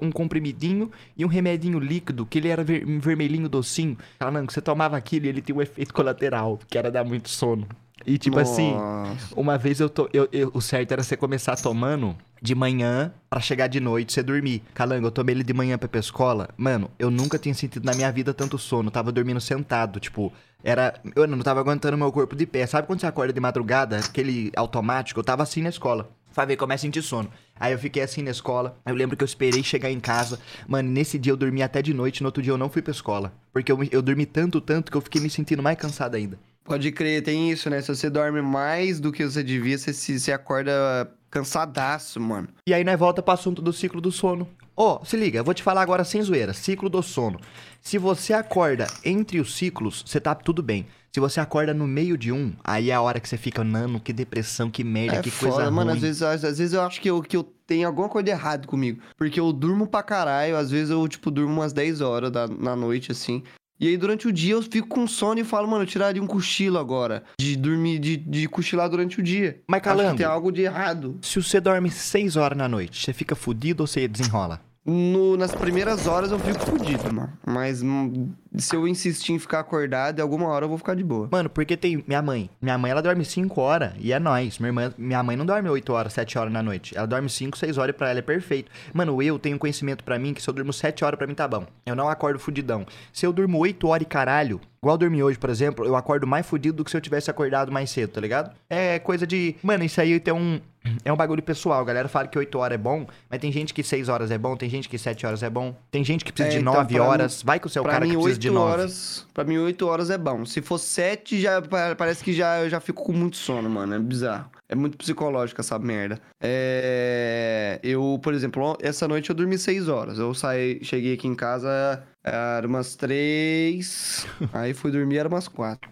um, 0.00 0.06
um 0.06 0.10
comprimidinho 0.10 0.90
e 1.18 1.22
um 1.22 1.28
remedinho 1.28 1.78
líquido, 1.78 2.24
que 2.24 2.38
ele 2.38 2.48
era 2.48 2.64
ver- 2.64 2.82
vermelhinho 2.98 3.46
docinho. 3.46 3.98
Falando, 4.18 4.50
você 4.50 4.62
tomava 4.62 4.96
aquilo 4.96 5.26
e 5.26 5.28
ele 5.28 5.42
tinha 5.42 5.56
um 5.56 5.60
efeito 5.60 5.92
colateral, 5.92 6.58
que 6.66 6.78
era 6.78 6.90
dar 6.90 7.04
muito 7.04 7.28
sono. 7.28 7.66
E 8.06 8.16
tipo 8.18 8.38
assim, 8.38 8.72
Nossa. 8.74 9.34
uma 9.36 9.58
vez 9.58 9.78
eu 9.80 9.88
tô. 9.90 10.08
Eu, 10.12 10.28
eu- 10.32 10.50
o 10.54 10.60
certo 10.60 10.92
era 10.92 11.02
você 11.02 11.16
começar 11.16 11.56
tomando 11.56 12.16
de 12.42 12.54
manhã 12.54 13.12
pra 13.28 13.40
chegar 13.40 13.66
de 13.66 13.78
noite 13.80 14.12
você 14.12 14.22
dormir. 14.22 14.62
Calango, 14.72 15.06
eu 15.06 15.10
tomei 15.10 15.34
ele 15.34 15.44
de 15.44 15.52
manhã 15.52 15.76
pra 15.76 15.86
ir 15.86 15.90
pra 15.90 16.00
escola. 16.00 16.48
Mano, 16.56 16.90
eu 16.98 17.10
nunca 17.10 17.38
tinha 17.38 17.54
sentido 17.54 17.84
na 17.84 17.92
minha 17.94 18.10
vida 18.10 18.32
tanto 18.32 18.56
sono. 18.58 18.88
Eu 18.88 18.92
tava 18.92 19.12
dormindo 19.12 19.40
sentado, 19.40 20.00
tipo. 20.00 20.32
Era. 20.64 20.94
Eu 21.14 21.26
não 21.26 21.38
tava 21.40 21.60
aguentando 21.60 21.96
meu 21.96 22.10
corpo 22.12 22.34
de 22.36 22.46
pé. 22.46 22.66
Sabe 22.66 22.86
quando 22.86 23.00
você 23.00 23.06
acorda 23.06 23.32
de 23.32 23.40
madrugada, 23.40 23.98
aquele 23.98 24.50
automático? 24.56 25.20
Eu 25.20 25.24
tava 25.24 25.42
assim 25.42 25.62
na 25.62 25.68
escola. 25.68 26.08
Ver, 26.46 26.56
começa 26.56 26.82
a 26.82 26.86
sentir 26.86 27.02
sono. 27.02 27.28
Aí 27.58 27.72
eu 27.72 27.78
fiquei 27.78 28.02
assim 28.02 28.22
na 28.22 28.30
escola. 28.30 28.78
Eu 28.86 28.94
lembro 28.94 29.14
que 29.16 29.22
eu 29.22 29.26
esperei 29.26 29.62
chegar 29.62 29.90
em 29.90 30.00
casa. 30.00 30.38
Mano, 30.66 30.88
nesse 30.88 31.18
dia 31.18 31.32
eu 31.32 31.36
dormi 31.36 31.62
até 31.62 31.82
de 31.82 31.92
noite. 31.92 32.22
No 32.22 32.28
outro 32.28 32.42
dia 32.42 32.52
eu 32.52 32.56
não 32.56 32.70
fui 32.70 32.80
pra 32.80 32.92
escola. 32.92 33.32
Porque 33.52 33.70
eu, 33.70 33.78
eu 33.90 34.00
dormi 34.00 34.24
tanto, 34.24 34.58
tanto 34.60 34.90
que 34.90 34.96
eu 34.96 35.00
fiquei 35.02 35.20
me 35.20 35.28
sentindo 35.28 35.62
mais 35.62 35.76
cansado 35.76 36.14
ainda. 36.14 36.38
Pode 36.64 36.92
crer, 36.92 37.22
tem 37.22 37.50
isso, 37.50 37.68
né? 37.70 37.80
Se 37.80 37.88
você 37.94 38.08
dorme 38.08 38.40
mais 38.42 39.00
do 39.00 39.10
que 39.10 39.24
você 39.24 39.42
devia, 39.42 39.76
você, 39.76 39.92
se, 39.92 40.18
você 40.20 40.30
acorda 40.32 41.10
cansadaço, 41.30 42.20
mano. 42.20 42.48
E 42.66 42.74
aí 42.74 42.84
nós 42.84 42.98
volta 42.98 43.22
pro 43.22 43.34
assunto 43.34 43.60
do 43.62 43.72
ciclo 43.72 44.00
do 44.00 44.12
sono. 44.12 44.48
Ó, 44.76 45.04
se 45.04 45.16
liga, 45.16 45.38
eu 45.38 45.44
vou 45.44 45.52
te 45.52 45.62
falar 45.62 45.82
agora 45.82 46.04
sem 46.04 46.22
zoeira. 46.22 46.52
Ciclo 46.54 46.88
do 46.88 47.02
sono. 47.02 47.38
Se 47.82 47.98
você 47.98 48.32
acorda 48.32 48.86
entre 49.04 49.38
os 49.40 49.54
ciclos, 49.54 50.02
você 50.06 50.20
tá 50.20 50.34
tudo 50.34 50.62
bem. 50.62 50.86
Se 51.12 51.18
você 51.18 51.40
acorda 51.40 51.74
no 51.74 51.86
meio 51.88 52.16
de 52.16 52.30
um, 52.30 52.52
aí 52.62 52.90
é 52.90 52.94
a 52.94 53.00
hora 53.00 53.18
que 53.18 53.28
você 53.28 53.36
fica, 53.36 53.64
nano, 53.64 53.98
que 54.00 54.12
depressão, 54.12 54.70
que 54.70 54.84
merda, 54.84 55.16
É 55.16 55.22
que 55.22 55.30
foda, 55.30 55.52
coisa 55.54 55.70
mano. 55.70 55.90
ruim. 55.90 55.96
Às 55.96 56.02
vezes, 56.02 56.22
às, 56.22 56.44
às 56.44 56.58
vezes 56.58 56.72
eu 56.72 56.82
acho 56.82 57.00
que 57.00 57.10
eu, 57.10 57.20
que 57.20 57.36
eu 57.36 57.42
tenho 57.66 57.86
alguma 57.88 58.08
coisa 58.08 58.24
de 58.24 58.30
errado 58.30 58.68
comigo. 58.68 59.02
Porque 59.16 59.40
eu 59.40 59.52
durmo 59.52 59.86
pra 59.88 60.02
caralho. 60.04 60.56
Às 60.56 60.70
vezes 60.70 60.90
eu, 60.90 61.06
tipo, 61.08 61.30
durmo 61.30 61.52
umas 61.52 61.72
10 61.72 62.00
horas 62.00 62.30
da, 62.30 62.46
na 62.46 62.76
noite, 62.76 63.10
assim. 63.12 63.42
E 63.80 63.88
aí, 63.88 63.96
durante 63.96 64.28
o 64.28 64.32
dia, 64.32 64.52
eu 64.52 64.62
fico 64.62 64.86
com 64.88 65.06
sono 65.06 65.40
e 65.40 65.44
falo, 65.44 65.66
mano, 65.66 65.84
eu 65.84 65.86
tiraria 65.86 66.22
um 66.22 66.26
cochilo 66.26 66.78
agora. 66.78 67.22
De 67.38 67.56
dormir, 67.56 67.98
de, 67.98 68.16
de 68.16 68.46
cochilar 68.46 68.90
durante 68.90 69.18
o 69.20 69.22
dia. 69.22 69.60
Mas 69.66 69.80
calango, 69.80 70.16
tem 70.18 70.26
algo 70.26 70.52
de 70.52 70.60
errado. 70.62 71.18
se 71.22 71.42
você 71.42 71.58
dorme 71.60 71.90
6 71.90 72.36
horas 72.36 72.58
na 72.58 72.68
noite, 72.68 73.02
você 73.04 73.12
fica 73.14 73.34
fudido 73.34 73.82
ou 73.82 73.86
você 73.86 74.06
desenrola? 74.06 74.60
No- 74.84 75.36
nas 75.36 75.54
primeiras 75.54 76.06
horas 76.06 76.30
eu 76.30 76.38
fico 76.38 76.58
fudido, 76.60 77.12
mano. 77.12 77.32
Mas 77.46 77.82
hum, 77.82 78.30
se 78.56 78.74
eu 78.74 78.86
insistir 78.88 79.32
em 79.32 79.38
ficar 79.38 79.60
acordado, 79.60 80.20
alguma 80.20 80.48
hora 80.48 80.64
eu 80.64 80.68
vou 80.68 80.78
ficar 80.78 80.94
de 80.94 81.04
boa. 81.04 81.28
Mano, 81.30 81.48
porque 81.48 81.76
tem 81.76 82.02
minha 82.06 82.20
mãe. 82.20 82.50
Minha 82.60 82.76
mãe, 82.76 82.90
ela 82.90 83.00
dorme 83.00 83.24
5 83.24 83.60
horas 83.60 83.92
e 83.98 84.12
é 84.12 84.18
nóis. 84.18 84.58
Minha, 84.58 84.68
irmã, 84.68 84.94
minha 84.98 85.22
mãe 85.22 85.36
não 85.36 85.46
dorme 85.46 85.68
8 85.68 85.92
horas, 85.92 86.12
7 86.12 86.38
horas 86.38 86.52
na 86.52 86.62
noite. 86.62 86.96
Ela 86.96 87.06
dorme 87.06 87.28
5, 87.28 87.56
6 87.56 87.78
horas 87.78 87.94
e 87.94 87.96
pra 87.96 88.10
ela 88.10 88.18
é 88.18 88.22
perfeito. 88.22 88.70
Mano, 88.92 89.22
eu 89.22 89.38
tenho 89.38 89.58
conhecimento 89.58 90.02
pra 90.02 90.18
mim 90.18 90.34
que 90.34 90.42
se 90.42 90.48
eu 90.48 90.54
durmo 90.54 90.72
7 90.72 91.04
horas 91.04 91.16
pra 91.16 91.26
mim 91.26 91.34
tá 91.34 91.46
bom. 91.46 91.64
Eu 91.86 91.94
não 91.94 92.08
acordo 92.08 92.38
fudidão. 92.38 92.84
Se 93.12 93.24
eu 93.24 93.32
durmo 93.32 93.58
8 93.58 93.86
horas 93.86 94.02
e 94.02 94.06
caralho, 94.06 94.60
igual 94.82 94.94
eu 94.94 94.98
dormi 94.98 95.22
hoje, 95.22 95.38
por 95.38 95.50
exemplo, 95.50 95.84
eu 95.86 95.94
acordo 95.94 96.26
mais 96.26 96.44
fudido 96.46 96.78
do 96.78 96.84
que 96.84 96.90
se 96.90 96.96
eu 96.96 97.00
tivesse 97.00 97.30
acordado 97.30 97.70
mais 97.70 97.90
cedo, 97.90 98.10
tá 98.10 98.20
ligado? 98.20 98.52
É 98.68 98.98
coisa 98.98 99.26
de. 99.26 99.54
Mano, 99.62 99.84
isso 99.84 100.00
aí 100.00 100.18
tem 100.18 100.34
um. 100.34 100.60
É 101.04 101.12
um 101.12 101.16
bagulho 101.16 101.42
pessoal. 101.42 101.80
A 101.82 101.84
galera 101.84 102.08
fala 102.08 102.26
que 102.26 102.38
8 102.38 102.58
horas 102.58 102.74
é 102.74 102.78
bom, 102.78 103.06
mas 103.28 103.38
tem 103.38 103.52
gente 103.52 103.74
que 103.74 103.82
6 103.82 104.08
horas 104.08 104.30
é 104.30 104.38
bom, 104.38 104.56
tem 104.56 104.68
gente 104.70 104.88
que 104.88 104.96
7 104.96 105.26
horas 105.26 105.42
é 105.42 105.50
bom. 105.50 105.76
Tem 105.90 106.02
gente 106.02 106.24
que 106.24 106.32
precisa 106.32 106.56
É, 106.56 106.58
de 106.58 106.62
então, 106.62 106.72
9 106.72 106.94
pra 106.94 107.04
horas. 107.04 107.42
Vai 107.42 107.60
que 107.60 107.68
você 107.68 107.78
é 107.78 107.82
o 107.82 107.84
pra 107.84 107.92
cara 107.92 108.06
mim, 108.06 108.12
que 108.12 108.16
precisa 108.16 108.39
de 108.40 108.48
8 108.48 108.54
9. 108.58 108.72
horas. 108.72 109.26
Pra 109.32 109.44
mim, 109.44 109.58
8 109.58 109.86
horas 109.86 110.10
é 110.10 110.18
bom. 110.18 110.44
Se 110.44 110.60
for 110.62 110.78
7, 110.78 111.40
já, 111.40 111.60
pa- 111.62 111.94
parece 111.94 112.24
que 112.24 112.32
já, 112.32 112.60
eu 112.60 112.70
já 112.70 112.80
fico 112.80 113.04
com 113.04 113.12
muito 113.12 113.36
sono, 113.36 113.68
mano. 113.70 113.94
É 113.94 113.98
bizarro. 113.98 114.50
É 114.68 114.74
muito 114.74 114.96
psicológico 114.98 115.60
essa 115.60 115.78
merda. 115.78 116.20
É. 116.40 117.78
Eu, 117.82 118.18
por 118.22 118.32
exemplo, 118.34 118.76
essa 118.80 119.06
noite 119.06 119.30
eu 119.30 119.36
dormi 119.36 119.58
6 119.58 119.88
horas. 119.88 120.18
Eu 120.18 120.32
saí, 120.34 120.78
cheguei 120.82 121.14
aqui 121.14 121.26
em 121.28 121.34
casa, 121.34 122.02
era 122.24 122.66
umas 122.66 122.96
3. 122.96 124.26
aí 124.52 124.74
fui 124.74 124.90
dormir, 124.90 125.18
era 125.18 125.28
umas 125.28 125.48
4. 125.48 125.88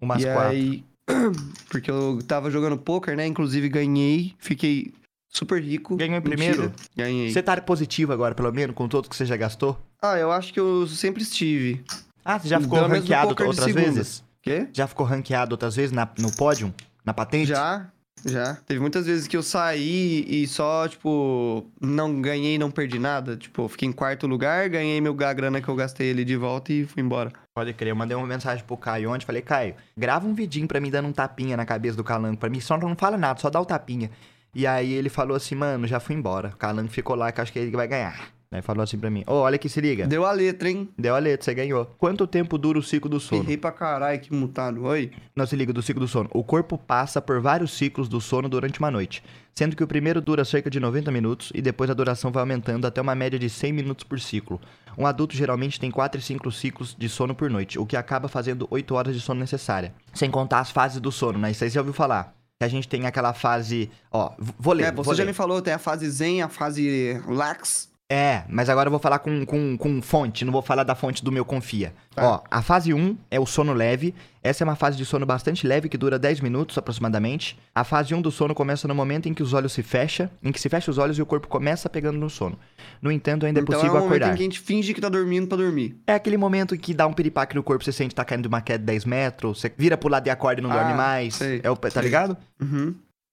Umas 0.00 0.22
e 0.22 0.26
4. 0.26 0.42
aí. 0.50 0.84
Porque 1.70 1.90
eu 1.90 2.18
tava 2.26 2.50
jogando 2.50 2.78
poker, 2.78 3.16
né? 3.16 3.26
Inclusive 3.26 3.68
ganhei, 3.68 4.34
fiquei 4.38 4.92
super 5.30 5.62
rico. 5.62 5.96
Ganhou 5.96 6.18
em 6.18 6.20
Mentira, 6.20 6.36
primeiro? 6.36 6.72
Ganhei. 6.96 7.32
Você 7.32 7.42
tá 7.42 7.58
positivo 7.60 8.12
agora, 8.12 8.34
pelo 8.34 8.52
menos, 8.52 8.74
com 8.76 8.86
todos 8.88 9.08
que 9.08 9.16
você 9.16 9.24
já 9.24 9.36
gastou? 9.36 9.78
Ah, 10.02 10.18
eu 10.18 10.30
acho 10.30 10.52
que 10.52 10.60
eu 10.60 10.86
sempre 10.86 11.22
estive. 11.22 11.82
Ah, 12.24 12.38
você 12.38 12.48
já 12.48 12.60
ficou 12.60 12.78
Pelo 12.78 12.88
menos 12.90 13.04
no 13.04 13.14
ranqueado 13.14 13.28
poker 13.30 13.44
de 13.46 13.48
outras 13.50 13.64
segunda. 13.72 13.92
vezes? 13.92 14.24
Quê? 14.42 14.68
Já 14.72 14.86
ficou 14.86 15.06
ranqueado 15.06 15.54
outras 15.54 15.76
vezes 15.76 15.92
na- 15.92 16.08
no 16.18 16.30
pódio? 16.34 16.72
Na 17.04 17.14
patente? 17.14 17.48
Já, 17.48 17.86
já. 18.26 18.54
Teve 18.66 18.80
muitas 18.80 19.06
vezes 19.06 19.26
que 19.26 19.36
eu 19.36 19.42
saí 19.42 20.24
e 20.28 20.46
só, 20.46 20.86
tipo, 20.88 21.66
não 21.80 22.20
ganhei, 22.20 22.58
não 22.58 22.70
perdi 22.70 22.98
nada. 22.98 23.36
Tipo, 23.36 23.62
eu 23.62 23.68
fiquei 23.68 23.88
em 23.88 23.92
quarto 23.92 24.26
lugar, 24.26 24.68
ganhei 24.68 25.00
meu 25.00 25.16
a 25.24 25.32
grana 25.32 25.60
que 25.60 25.68
eu 25.68 25.74
gastei 25.76 26.10
ali 26.10 26.24
de 26.24 26.36
volta 26.36 26.72
e 26.72 26.84
fui 26.86 27.02
embora. 27.02 27.32
Pode 27.54 27.72
crer, 27.74 27.90
eu 27.90 27.96
mandei 27.96 28.16
uma 28.16 28.26
mensagem 28.26 28.64
pro 28.64 28.76
Caio 28.76 29.10
ontem, 29.10 29.24
falei, 29.26 29.42
Caio, 29.42 29.74
grava 29.96 30.26
um 30.26 30.34
vidinho 30.34 30.66
pra 30.68 30.80
mim 30.80 30.90
dando 30.90 31.08
um 31.08 31.12
tapinha 31.12 31.56
na 31.56 31.64
cabeça 31.66 31.96
do 31.96 32.04
Calango, 32.04 32.36
pra 32.38 32.48
mim 32.48 32.60
só 32.60 32.78
não 32.78 32.94
fala 32.96 33.16
nada, 33.18 33.38
só 33.40 33.50
dá 33.50 33.60
o 33.60 33.64
tapinha. 33.66 34.10
E 34.54 34.66
aí 34.66 34.92
ele 34.92 35.08
falou 35.08 35.36
assim, 35.36 35.54
mano, 35.54 35.86
já 35.86 36.00
fui 36.00 36.14
embora, 36.14 36.48
o 36.54 36.56
Calango 36.56 36.88
ficou 36.90 37.14
lá 37.16 37.30
que 37.30 37.40
eu 37.40 37.42
acho 37.42 37.52
que 37.52 37.58
ele 37.58 37.70
vai 37.76 37.86
ganhar. 37.86 38.30
Aí 38.52 38.60
falou 38.60 38.82
assim 38.82 38.98
pra 38.98 39.08
mim, 39.10 39.22
ô, 39.28 39.34
olha 39.34 39.54
aqui, 39.54 39.68
se 39.68 39.80
liga, 39.80 40.08
Deu 40.08 40.24
a 40.26 40.32
letra, 40.32 40.68
hein? 40.68 40.88
deu 40.98 41.14
a 41.14 41.20
letra, 41.20 41.44
você 41.44 41.54
ganhou. 41.54 41.84
Quanto 41.96 42.26
tempo 42.26 42.58
dura 42.58 42.80
o 42.80 42.82
ciclo 42.82 43.08
do 43.08 43.20
sono? 43.20 43.44
Errei 43.44 43.56
pra 43.56 43.70
caralho, 43.70 44.18
que 44.18 44.34
mutado. 44.34 44.82
Oi? 44.86 45.12
Não 45.36 45.46
se 45.46 45.54
liga 45.54 45.72
do 45.72 45.80
ciclo 45.80 46.00
do 46.00 46.08
sono. 46.08 46.28
O 46.32 46.42
corpo 46.42 46.76
passa 46.76 47.22
por 47.22 47.40
vários 47.40 47.70
ciclos 47.72 48.08
do 48.08 48.20
sono 48.20 48.48
durante 48.48 48.80
uma 48.80 48.90
noite, 48.90 49.22
sendo 49.54 49.76
que 49.76 49.84
o 49.84 49.86
primeiro 49.86 50.20
dura 50.20 50.44
cerca 50.44 50.68
de 50.68 50.80
90 50.80 51.12
minutos 51.12 51.52
e 51.54 51.62
depois 51.62 51.88
a 51.90 51.94
duração 51.94 52.32
vai 52.32 52.40
aumentando 52.40 52.88
até 52.88 53.00
uma 53.00 53.14
média 53.14 53.38
de 53.38 53.48
100 53.48 53.72
minutos 53.72 54.02
por 54.02 54.18
ciclo. 54.18 54.60
Um 54.98 55.06
adulto 55.06 55.36
geralmente 55.36 55.78
tem 55.78 55.88
4 55.88 56.18
e 56.18 56.24
5 56.24 56.50
ciclos 56.50 56.96
de 56.98 57.08
sono 57.08 57.36
por 57.36 57.48
noite, 57.48 57.78
o 57.78 57.86
que 57.86 57.96
acaba 57.96 58.26
fazendo 58.26 58.66
8 58.68 58.92
horas 58.96 59.14
de 59.14 59.20
sono 59.20 59.38
necessária. 59.38 59.94
Sem 60.12 60.28
contar 60.28 60.58
as 60.58 60.72
fases 60.72 61.00
do 61.00 61.12
sono, 61.12 61.38
né? 61.38 61.52
Isso 61.52 61.62
aí 61.62 61.70
você 61.70 61.74
já 61.74 61.82
ouviu 61.82 61.94
falar. 61.94 62.34
Que 62.60 62.64
a 62.64 62.68
gente 62.68 62.86
tem 62.86 63.06
aquela 63.06 63.32
fase. 63.32 63.90
Ó, 64.12 64.34
vou 64.58 64.74
ler. 64.74 64.84
É, 64.84 64.92
você 64.92 65.14
já 65.14 65.22
ler. 65.22 65.30
me 65.30 65.32
falou, 65.32 65.62
tem 65.62 65.72
a 65.72 65.78
fase 65.78 66.10
zen, 66.10 66.42
a 66.42 66.48
fase 66.50 67.18
lax. 67.26 67.89
É, 68.12 68.42
mas 68.48 68.68
agora 68.68 68.88
eu 68.88 68.90
vou 68.90 68.98
falar 68.98 69.20
com, 69.20 69.46
com, 69.46 69.78
com 69.78 70.02
fonte, 70.02 70.44
não 70.44 70.52
vou 70.52 70.62
falar 70.62 70.82
da 70.82 70.96
fonte 70.96 71.22
do 71.24 71.30
meu 71.30 71.44
confia. 71.44 71.94
Tá. 72.12 72.26
Ó, 72.28 72.40
a 72.50 72.60
fase 72.60 72.92
1 72.92 73.16
é 73.30 73.38
o 73.38 73.46
sono 73.46 73.72
leve. 73.72 74.12
Essa 74.42 74.64
é 74.64 74.66
uma 74.66 74.74
fase 74.74 74.96
de 74.96 75.04
sono 75.04 75.24
bastante 75.24 75.64
leve 75.64 75.88
que 75.88 75.96
dura 75.96 76.18
10 76.18 76.40
minutos 76.40 76.76
aproximadamente. 76.76 77.56
A 77.72 77.84
fase 77.84 78.12
1 78.12 78.20
do 78.20 78.32
sono 78.32 78.52
começa 78.52 78.88
no 78.88 78.96
momento 78.96 79.28
em 79.28 79.34
que 79.34 79.44
os 79.44 79.52
olhos 79.52 79.72
se 79.72 79.84
fecham, 79.84 80.28
em 80.42 80.50
que 80.50 80.60
se 80.60 80.68
fecha 80.68 80.90
os 80.90 80.98
olhos 80.98 81.16
e 81.18 81.22
o 81.22 81.26
corpo 81.26 81.46
começa 81.46 81.88
pegando 81.88 82.18
no 82.18 82.28
sono. 82.28 82.58
No 83.00 83.12
entanto, 83.12 83.46
ainda 83.46 83.60
é 83.60 83.62
então 83.62 83.74
possível 83.76 83.96
é 83.96 84.00
um 84.00 84.04
momento 84.04 84.22
acordar. 84.22 84.32
em 84.34 84.36
que 84.36 84.42
a 84.42 84.44
gente 84.44 84.58
finge 84.58 84.92
que 84.92 85.00
tá 85.00 85.08
dormindo 85.08 85.46
pra 85.46 85.56
dormir. 85.58 85.96
É 86.04 86.14
aquele 86.14 86.36
momento 86.36 86.76
que 86.76 86.92
dá 86.92 87.06
um 87.06 87.12
piripaque 87.12 87.54
no 87.54 87.62
corpo, 87.62 87.84
você 87.84 87.92
sente 87.92 88.08
que 88.08 88.14
tá 88.16 88.24
caindo 88.24 88.42
de 88.42 88.48
uma 88.48 88.60
queda 88.60 88.78
de 88.80 88.86
10 88.86 89.04
metros, 89.04 89.60
você 89.60 89.72
vira 89.78 89.96
pro 89.96 90.08
lado 90.08 90.26
e 90.26 90.30
acorda 90.30 90.60
e 90.60 90.64
não 90.64 90.72
Ah, 90.72 90.74
dorme 90.82 90.94
mais. 90.94 91.36
sei, 91.36 91.60
É 91.62 91.70
o, 91.70 91.76
tá 91.76 91.90
sei. 91.90 92.02
ligado? 92.02 92.36
Uhum. 92.60 92.92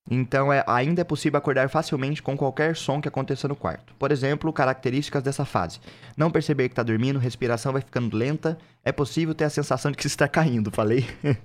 Então, 0.09 0.51
é, 0.51 0.63
ainda 0.65 1.01
é 1.01 1.03
possível 1.03 1.37
acordar 1.37 1.69
facilmente 1.69 2.23
com 2.23 2.37
qualquer 2.37 2.75
som 2.75 3.01
que 3.01 3.07
aconteça 3.07 3.47
no 3.47 3.55
quarto. 3.55 3.93
Por 3.99 4.11
exemplo, 4.11 4.53
características 4.53 5.21
dessa 5.21 5.43
fase. 5.43 5.79
Não 6.15 6.31
perceber 6.31 6.69
que 6.69 6.73
está 6.73 6.83
dormindo, 6.83 7.19
respiração 7.19 7.73
vai 7.73 7.81
ficando 7.81 8.15
lenta, 8.15 8.57
é 8.83 8.91
possível 8.91 9.35
ter 9.35 9.43
a 9.43 9.49
sensação 9.49 9.91
de 9.91 9.97
que 9.97 10.03
você 10.03 10.07
está 10.15 10.27
caindo, 10.27 10.71
falei. 10.71 11.05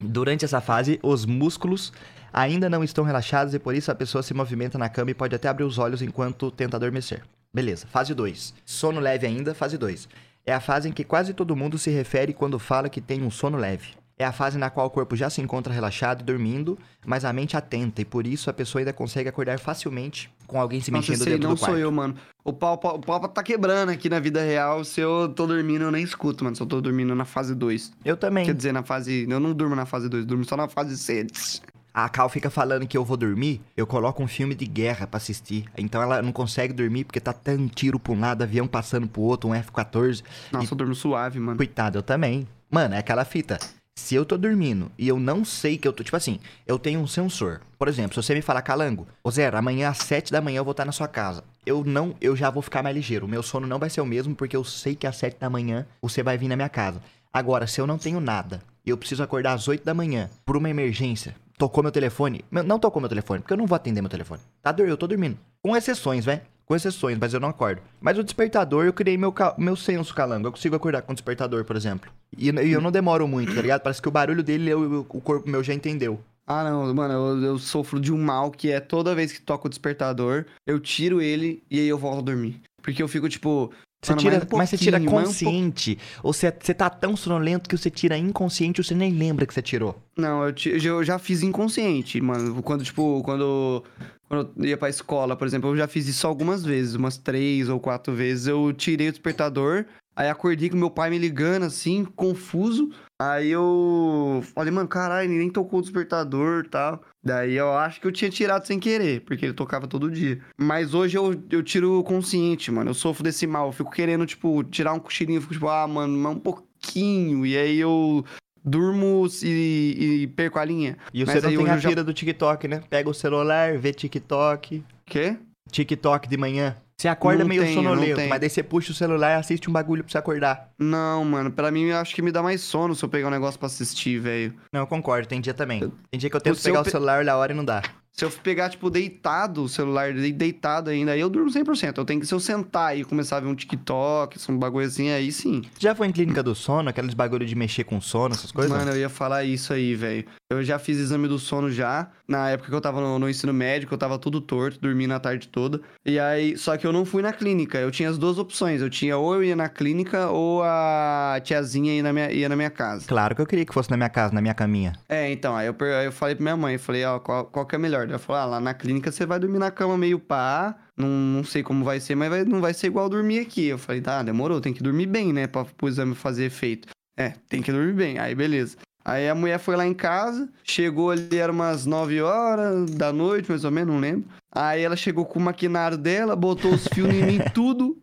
Durante 0.00 0.44
essa 0.44 0.60
fase, 0.60 0.98
os 1.02 1.24
músculos 1.24 1.92
ainda 2.32 2.68
não 2.68 2.84
estão 2.84 3.04
relaxados 3.04 3.54
e 3.54 3.58
por 3.58 3.74
isso 3.74 3.90
a 3.90 3.94
pessoa 3.94 4.22
se 4.22 4.34
movimenta 4.34 4.78
na 4.78 4.88
cama 4.88 5.10
e 5.10 5.14
pode 5.14 5.34
até 5.34 5.48
abrir 5.48 5.64
os 5.64 5.78
olhos 5.78 6.02
enquanto 6.02 6.50
tenta 6.50 6.76
adormecer. 6.76 7.22
Beleza, 7.52 7.86
fase 7.86 8.14
2. 8.14 8.54
Sono 8.64 9.00
leve 9.00 9.26
ainda, 9.26 9.54
fase 9.54 9.78
2. 9.78 10.08
É 10.44 10.52
a 10.52 10.60
fase 10.60 10.88
em 10.88 10.92
que 10.92 11.04
quase 11.04 11.34
todo 11.34 11.56
mundo 11.56 11.78
se 11.78 11.90
refere 11.90 12.32
quando 12.32 12.58
fala 12.58 12.88
que 12.88 13.00
tem 13.00 13.22
um 13.22 13.30
sono 13.30 13.58
leve. 13.58 13.97
É 14.18 14.24
a 14.24 14.32
fase 14.32 14.58
na 14.58 14.68
qual 14.68 14.86
o 14.86 14.90
corpo 14.90 15.14
já 15.14 15.30
se 15.30 15.40
encontra 15.40 15.72
relaxado 15.72 16.22
e 16.22 16.24
dormindo, 16.24 16.76
mas 17.06 17.24
a 17.24 17.32
mente 17.32 17.56
atenta, 17.56 18.02
e 18.02 18.04
por 18.04 18.26
isso 18.26 18.50
a 18.50 18.52
pessoa 18.52 18.80
ainda 18.80 18.92
consegue 18.92 19.28
acordar 19.28 19.58
facilmente 19.60 20.28
com 20.46 20.60
alguém 20.60 20.80
se 20.80 20.90
Nossa, 20.90 21.12
mexendo 21.12 21.26
aí 21.26 21.32
dentro 21.34 21.48
não 21.48 21.54
do 21.54 21.58
quarto. 21.60 21.72
sou 21.74 21.78
eu, 21.80 21.92
mano. 21.92 22.16
O 22.42 22.52
pau, 22.52 22.76
pau- 22.78 22.96
o 22.96 23.00
pau 23.00 23.20
tá 23.28 23.42
quebrando 23.42 23.90
aqui 23.90 24.08
na 24.08 24.18
vida 24.18 24.42
real. 24.42 24.82
Se 24.82 25.00
eu 25.00 25.28
tô 25.28 25.46
dormindo, 25.46 25.82
eu 25.84 25.90
nem 25.92 26.02
escuto, 26.02 26.42
mano. 26.42 26.56
Se 26.56 26.62
eu 26.62 26.66
tô 26.66 26.80
dormindo 26.80 27.14
na 27.14 27.24
fase 27.24 27.54
2. 27.54 27.92
Eu 28.04 28.16
também. 28.16 28.44
Quer 28.46 28.54
dizer, 28.54 28.72
na 28.72 28.82
fase. 28.82 29.26
Eu 29.28 29.38
não 29.38 29.52
durmo 29.52 29.76
na 29.76 29.86
fase 29.86 30.08
2, 30.08 30.24
durmo 30.26 30.44
só 30.44 30.56
na 30.56 30.66
fase 30.68 30.96
6. 30.98 31.62
A 31.94 32.08
Cal 32.08 32.28
fica 32.28 32.48
falando 32.50 32.86
que 32.86 32.96
eu 32.96 33.04
vou 33.04 33.16
dormir, 33.16 33.60
eu 33.76 33.86
coloco 33.86 34.22
um 34.22 34.28
filme 34.28 34.54
de 34.54 34.66
guerra 34.66 35.06
pra 35.06 35.16
assistir. 35.18 35.64
Então 35.76 36.00
ela 36.02 36.22
não 36.22 36.32
consegue 36.32 36.72
dormir 36.72 37.04
porque 37.04 37.18
tá 37.20 37.32
tão 37.32 37.66
tiro 37.68 37.98
pra 37.98 38.12
um 38.12 38.20
lado, 38.20 38.42
avião 38.42 38.66
passando 38.68 39.06
pro 39.08 39.22
outro, 39.22 39.50
um 39.50 39.54
F-14. 39.54 40.22
Nossa, 40.52 40.72
eu 40.72 40.76
durmo 40.76 40.94
suave, 40.94 41.38
mano. 41.40 41.56
Coitado, 41.56 41.98
eu 41.98 42.02
também. 42.02 42.46
Mano, 42.70 42.94
é 42.94 42.98
aquela 42.98 43.24
fita. 43.24 43.58
Se 43.98 44.14
eu 44.14 44.24
tô 44.24 44.38
dormindo 44.38 44.92
e 44.96 45.08
eu 45.08 45.18
não 45.18 45.44
sei 45.44 45.76
que 45.76 45.86
eu 45.86 45.92
tô. 45.92 46.04
Tipo 46.04 46.16
assim, 46.16 46.38
eu 46.64 46.78
tenho 46.78 47.00
um 47.00 47.06
sensor. 47.06 47.60
Por 47.76 47.88
exemplo, 47.88 48.14
se 48.14 48.22
você 48.22 48.32
me 48.32 48.40
falar, 48.40 48.62
Calango, 48.62 49.08
ô 49.24 49.30
Zero, 49.30 49.58
amanhã 49.58 49.88
às 49.88 49.98
7 49.98 50.30
da 50.30 50.40
manhã 50.40 50.58
eu 50.58 50.64
vou 50.64 50.70
estar 50.70 50.84
na 50.84 50.92
sua 50.92 51.08
casa. 51.08 51.42
Eu 51.66 51.82
não, 51.84 52.14
eu 52.20 52.36
já 52.36 52.48
vou 52.48 52.62
ficar 52.62 52.80
mais 52.80 52.94
ligeiro. 52.94 53.26
O 53.26 53.28
meu 53.28 53.42
sono 53.42 53.66
não 53.66 53.78
vai 53.78 53.90
ser 53.90 54.00
o 54.00 54.06
mesmo, 54.06 54.36
porque 54.36 54.56
eu 54.56 54.62
sei 54.62 54.94
que 54.94 55.06
às 55.06 55.16
7 55.16 55.38
da 55.40 55.50
manhã 55.50 55.84
você 56.00 56.22
vai 56.22 56.38
vir 56.38 56.46
na 56.46 56.54
minha 56.54 56.68
casa. 56.68 57.02
Agora, 57.32 57.66
se 57.66 57.80
eu 57.80 57.88
não 57.88 57.98
tenho 57.98 58.20
nada 58.20 58.62
e 58.86 58.90
eu 58.90 58.96
preciso 58.96 59.22
acordar 59.22 59.54
às 59.54 59.66
8 59.66 59.84
da 59.84 59.92
manhã 59.92 60.30
por 60.46 60.56
uma 60.56 60.70
emergência, 60.70 61.34
tocou 61.58 61.82
meu 61.82 61.92
telefone. 61.92 62.44
Não 62.52 62.78
tocou 62.78 63.00
meu 63.00 63.08
telefone, 63.08 63.40
porque 63.40 63.52
eu 63.52 63.58
não 63.58 63.66
vou 63.66 63.76
atender 63.76 64.00
meu 64.00 64.08
telefone. 64.08 64.40
Tá, 64.62 64.74
eu 64.78 64.96
tô 64.96 65.08
dormindo. 65.08 65.36
Com 65.60 65.76
exceções, 65.76 66.24
velho. 66.24 66.40
Com 66.68 66.76
exceções, 66.76 67.16
mas 67.18 67.32
eu 67.32 67.40
não 67.40 67.48
acordo. 67.48 67.80
Mas 67.98 68.18
o 68.18 68.22
despertador, 68.22 68.84
eu 68.84 68.92
criei 68.92 69.16
meu, 69.16 69.34
meu 69.56 69.74
senso, 69.74 70.14
calango. 70.14 70.48
Eu 70.48 70.52
consigo 70.52 70.76
acordar 70.76 71.00
com 71.00 71.12
o 71.12 71.14
despertador, 71.14 71.64
por 71.64 71.74
exemplo. 71.74 72.10
E, 72.36 72.50
e 72.50 72.72
eu 72.72 72.80
não 72.82 72.92
demoro 72.92 73.26
muito, 73.26 73.54
tá 73.54 73.62
ligado? 73.62 73.80
Parece 73.80 74.02
que 74.02 74.08
o 74.08 74.10
barulho 74.10 74.42
dele, 74.42 74.68
eu- 74.68 75.06
o 75.08 75.20
corpo 75.20 75.48
meu 75.48 75.62
já 75.64 75.72
entendeu. 75.72 76.20
Ah, 76.46 76.64
não, 76.64 76.94
mano, 76.94 77.14
eu, 77.14 77.42
eu 77.42 77.58
sofro 77.58 77.98
de 77.98 78.12
um 78.12 78.22
mal 78.22 78.50
que 78.50 78.70
é 78.70 78.80
toda 78.80 79.14
vez 79.14 79.32
que 79.32 79.40
toca 79.40 79.66
o 79.66 79.70
despertador, 79.70 80.44
eu 80.66 80.78
tiro 80.78 81.22
ele 81.22 81.62
e 81.70 81.80
aí 81.80 81.88
eu 81.88 81.96
volto 81.98 82.18
a 82.18 82.22
dormir. 82.22 82.60
Porque 82.82 83.02
eu 83.02 83.08
fico, 83.08 83.28
tipo. 83.30 83.72
Você 84.00 84.12
mano, 84.12 84.22
tira, 84.22 84.48
um 84.52 84.56
mas 84.56 84.70
você 84.70 84.78
tira 84.78 84.98
um 84.98 85.04
consciente. 85.06 85.98
Ou 86.22 86.32
você, 86.32 86.52
você 86.58 86.72
tá 86.72 86.88
tão 86.88 87.16
sonolento 87.16 87.68
que 87.68 87.76
você 87.76 87.90
tira 87.90 88.16
inconsciente 88.16 88.80
e 88.80 88.84
você 88.84 88.94
nem 88.94 89.12
lembra 89.12 89.44
que 89.44 89.52
você 89.52 89.60
tirou. 89.60 90.00
Não, 90.16 90.46
eu, 90.46 90.54
eu 90.82 91.04
já 91.04 91.18
fiz 91.18 91.42
inconsciente, 91.42 92.20
mano. 92.20 92.62
Quando, 92.62 92.84
tipo, 92.84 93.20
quando, 93.24 93.82
quando 94.28 94.52
eu 94.56 94.64
ia 94.66 94.76
pra 94.76 94.88
escola, 94.88 95.34
por 95.34 95.46
exemplo, 95.48 95.70
eu 95.70 95.76
já 95.76 95.88
fiz 95.88 96.06
isso 96.06 96.26
algumas 96.26 96.64
vezes, 96.64 96.94
umas 96.94 97.18
três 97.18 97.68
ou 97.68 97.80
quatro 97.80 98.14
vezes. 98.14 98.46
Eu 98.46 98.72
tirei 98.72 99.08
o 99.08 99.12
despertador, 99.12 99.84
Aí 100.18 100.28
acordei 100.28 100.68
com 100.68 100.76
meu 100.76 100.90
pai 100.90 101.10
me 101.10 101.16
ligando, 101.16 101.62
assim, 101.62 102.04
confuso. 102.04 102.90
Aí 103.22 103.50
eu 103.50 104.42
falei, 104.52 104.72
mano, 104.72 104.88
caralho, 104.88 105.28
nem 105.30 105.48
tocou 105.48 105.78
o 105.78 105.82
despertador 105.82 106.64
e 106.64 106.68
tal. 106.68 107.00
Daí 107.24 107.54
eu 107.54 107.72
acho 107.72 108.00
que 108.00 108.06
eu 108.08 108.10
tinha 108.10 108.28
tirado 108.28 108.66
sem 108.66 108.80
querer, 108.80 109.20
porque 109.20 109.46
ele 109.46 109.52
tocava 109.54 109.86
todo 109.86 110.10
dia. 110.10 110.40
Mas 110.60 110.92
hoje 110.92 111.16
eu, 111.16 111.40
eu 111.50 111.62
tiro 111.62 112.02
consciente, 112.02 112.68
mano. 112.72 112.90
Eu 112.90 112.94
sofro 112.94 113.22
desse 113.22 113.46
mal. 113.46 113.68
Eu 113.68 113.72
fico 113.72 113.92
querendo, 113.92 114.26
tipo, 114.26 114.64
tirar 114.64 114.92
um 114.92 114.98
cochilinho. 114.98 115.36
Eu 115.38 115.42
fico 115.42 115.54
tipo, 115.54 115.68
ah, 115.68 115.86
mano, 115.86 116.18
mas 116.18 116.34
um 116.36 116.40
pouquinho. 116.40 117.46
E 117.46 117.56
aí 117.56 117.78
eu 117.78 118.24
durmo 118.64 119.24
e, 119.44 120.22
e 120.22 120.26
perco 120.26 120.58
a 120.58 120.64
linha. 120.64 120.98
E 121.14 121.24
Mas 121.24 121.34
você 121.34 121.40
não 121.42 121.50
aí 121.50 121.56
tem 121.56 121.70
a 121.70 121.76
já- 121.76 121.94
do 122.02 122.12
TikTok, 122.12 122.66
né? 122.66 122.82
Pega 122.90 123.08
o 123.08 123.14
celular, 123.14 123.78
vê 123.78 123.92
TikTok. 123.92 124.82
Quê? 125.06 125.36
TikTok 125.70 126.28
de 126.28 126.36
manhã. 126.36 126.76
Você 127.00 127.06
acorda 127.06 127.44
Não 127.44 127.48
meio 127.48 127.62
tenho, 127.62 127.74
sonolento, 127.74 128.20
mas 128.28 128.40
daí 128.40 128.50
você 128.50 128.60
puxa 128.60 128.90
o 128.90 128.94
celular 128.94 129.30
e 129.30 129.34
assiste 129.36 129.70
um 129.70 129.72
bagulho 129.72 130.02
pra 130.02 130.10
você 130.10 130.18
acordar. 130.18 130.70
Não, 130.76 131.24
mano, 131.24 131.48
pra 131.48 131.70
mim 131.70 131.84
eu 131.84 131.96
acho 131.96 132.12
que 132.12 132.20
me 132.20 132.32
dá 132.32 132.42
mais 132.42 132.60
sono 132.60 132.92
se 132.92 133.04
eu 133.04 133.08
pegar 133.08 133.28
um 133.28 133.30
negócio 133.30 133.56
pra 133.56 133.66
assistir, 133.66 134.18
velho. 134.18 134.52
Não, 134.72 134.80
eu 134.80 134.86
concordo, 134.86 135.28
tem 135.28 135.40
dia 135.40 135.54
também. 135.54 135.78
Tem 136.10 136.18
dia 136.18 136.28
que 136.28 136.34
eu 136.34 136.40
tento 136.40 136.58
O 136.58 136.62
pegar 136.62 136.80
o 136.80 136.90
celular 136.90 137.20
olhar 137.20 137.34
a 137.34 137.36
hora 137.36 137.52
e 137.52 137.54
não 137.54 137.64
dá. 137.64 137.82
Se 138.18 138.24
eu 138.24 138.30
pegar, 138.32 138.68
tipo, 138.68 138.90
deitado 138.90 139.62
o 139.62 139.68
celular, 139.68 140.12
de- 140.12 140.32
deitado 140.32 140.90
ainda, 140.90 141.12
aí 141.12 141.20
eu 141.20 141.30
durmo 141.30 141.52
100%. 141.52 141.98
Eu 141.98 142.04
tenho 142.04 142.18
que, 142.18 142.26
se 142.26 142.34
eu 142.34 142.40
sentar 142.40 142.98
e 142.98 143.04
começar 143.04 143.36
a 143.36 143.40
ver 143.40 143.46
um 143.46 143.54
TikTok, 143.54 144.36
um 144.50 144.58
bagulho 144.58 144.88
assim, 144.88 145.08
aí 145.10 145.30
sim. 145.30 145.62
Já 145.78 145.94
foi 145.94 146.08
em 146.08 146.12
clínica 146.12 146.42
do 146.42 146.52
sono, 146.52 146.88
aqueles 146.88 147.14
bagulho 147.14 147.46
de 147.46 147.54
mexer 147.54 147.84
com 147.84 148.00
sono, 148.00 148.34
essas 148.34 148.50
coisas? 148.50 148.76
Mano, 148.76 148.90
eu 148.90 148.96
ia 148.98 149.08
falar 149.08 149.44
isso 149.44 149.72
aí, 149.72 149.94
velho. 149.94 150.24
Eu 150.50 150.64
já 150.64 150.80
fiz 150.80 150.98
exame 150.98 151.28
do 151.28 151.38
sono 151.38 151.70
já. 151.70 152.08
Na 152.26 152.50
época 152.50 152.70
que 152.70 152.74
eu 152.74 152.80
tava 152.80 153.00
no, 153.00 153.18
no 153.20 153.28
ensino 153.28 153.52
médico, 153.52 153.94
eu 153.94 153.98
tava 153.98 154.18
tudo 154.18 154.40
torto, 154.40 154.80
dormindo 154.80 155.12
a 155.12 155.20
tarde 155.20 155.46
toda. 155.46 155.80
E 156.04 156.18
aí, 156.18 156.56
só 156.58 156.76
que 156.76 156.86
eu 156.86 156.92
não 156.92 157.04
fui 157.04 157.22
na 157.22 157.32
clínica. 157.32 157.78
Eu 157.78 157.90
tinha 157.90 158.08
as 158.10 158.18
duas 158.18 158.36
opções. 158.38 158.80
Eu 158.80 158.90
tinha 158.90 159.16
ou 159.16 159.34
eu 159.34 159.44
ia 159.44 159.54
na 159.54 159.68
clínica 159.68 160.28
ou 160.28 160.62
a 160.64 161.38
tiazinha 161.44 161.94
ia 161.94 162.02
na 162.02 162.12
minha, 162.12 162.32
ia 162.32 162.48
na 162.48 162.56
minha 162.56 162.70
casa. 162.70 163.06
Claro 163.06 163.36
que 163.36 163.42
eu 163.42 163.46
queria 163.46 163.64
que 163.64 163.72
fosse 163.74 163.90
na 163.90 163.96
minha 163.96 164.08
casa, 164.08 164.34
na 164.34 164.40
minha 164.40 164.54
caminha. 164.54 164.94
É, 165.08 165.30
então, 165.30 165.54
aí 165.54 165.66
eu, 165.68 165.76
aí 165.98 166.06
eu 166.06 166.12
falei 166.12 166.34
pra 166.34 166.42
minha 166.42 166.56
mãe, 166.56 166.74
eu 166.74 166.80
falei, 166.80 167.04
ó, 167.04 167.18
qual, 167.20 167.44
qual 167.44 167.64
que 167.66 167.74
é 167.76 167.78
melhor? 167.78 168.07
Ela 168.10 168.18
falou, 168.18 168.42
ah, 168.42 168.44
lá 168.46 168.60
na 168.60 168.74
clínica 168.74 169.10
você 169.12 169.24
vai 169.26 169.38
dormir 169.38 169.58
na 169.58 169.70
cama 169.70 169.96
meio 169.98 170.18
pá, 170.18 170.76
não, 170.96 171.08
não 171.08 171.44
sei 171.44 171.62
como 171.62 171.84
vai 171.84 172.00
ser, 172.00 172.14
mas 172.14 172.28
vai- 172.30 172.44
não 172.44 172.60
vai 172.60 172.74
ser 172.74 172.86
igual 172.88 173.08
dormir 173.08 173.40
aqui. 173.40 173.66
Eu 173.66 173.78
falei, 173.78 174.00
tá, 174.00 174.22
demorou, 174.22 174.60
tem 174.60 174.72
que 174.72 174.82
dormir 174.82 175.06
bem, 175.06 175.32
né, 175.32 175.46
pra 175.46 175.64
pro 175.64 175.88
exame 175.88 176.14
fazer 176.14 176.44
efeito. 176.46 176.88
É, 177.16 177.34
tem 177.48 177.60
que 177.62 177.72
dormir 177.72 177.92
bem, 177.94 178.18
aí 178.18 178.34
beleza. 178.34 178.76
Aí 179.04 179.28
a 179.28 179.34
mulher 179.34 179.58
foi 179.58 179.74
lá 179.74 179.86
em 179.86 179.94
casa, 179.94 180.48
chegou 180.62 181.10
ali, 181.10 181.36
era 181.38 181.50
umas 181.50 181.86
9 181.86 182.20
horas 182.20 182.90
da 182.90 183.12
noite, 183.12 183.48
mais 183.48 183.64
ou 183.64 183.70
menos, 183.70 183.94
não 183.94 184.00
lembro. 184.00 184.28
Aí 184.54 184.82
ela 184.82 184.96
chegou 184.96 185.24
com 185.24 185.38
o 185.38 185.42
maquinário 185.42 185.96
dela, 185.96 186.36
botou 186.36 186.72
os 186.74 186.86
fios 186.88 187.08
em 187.12 187.22
mim, 187.24 187.38
tudo. 187.54 187.96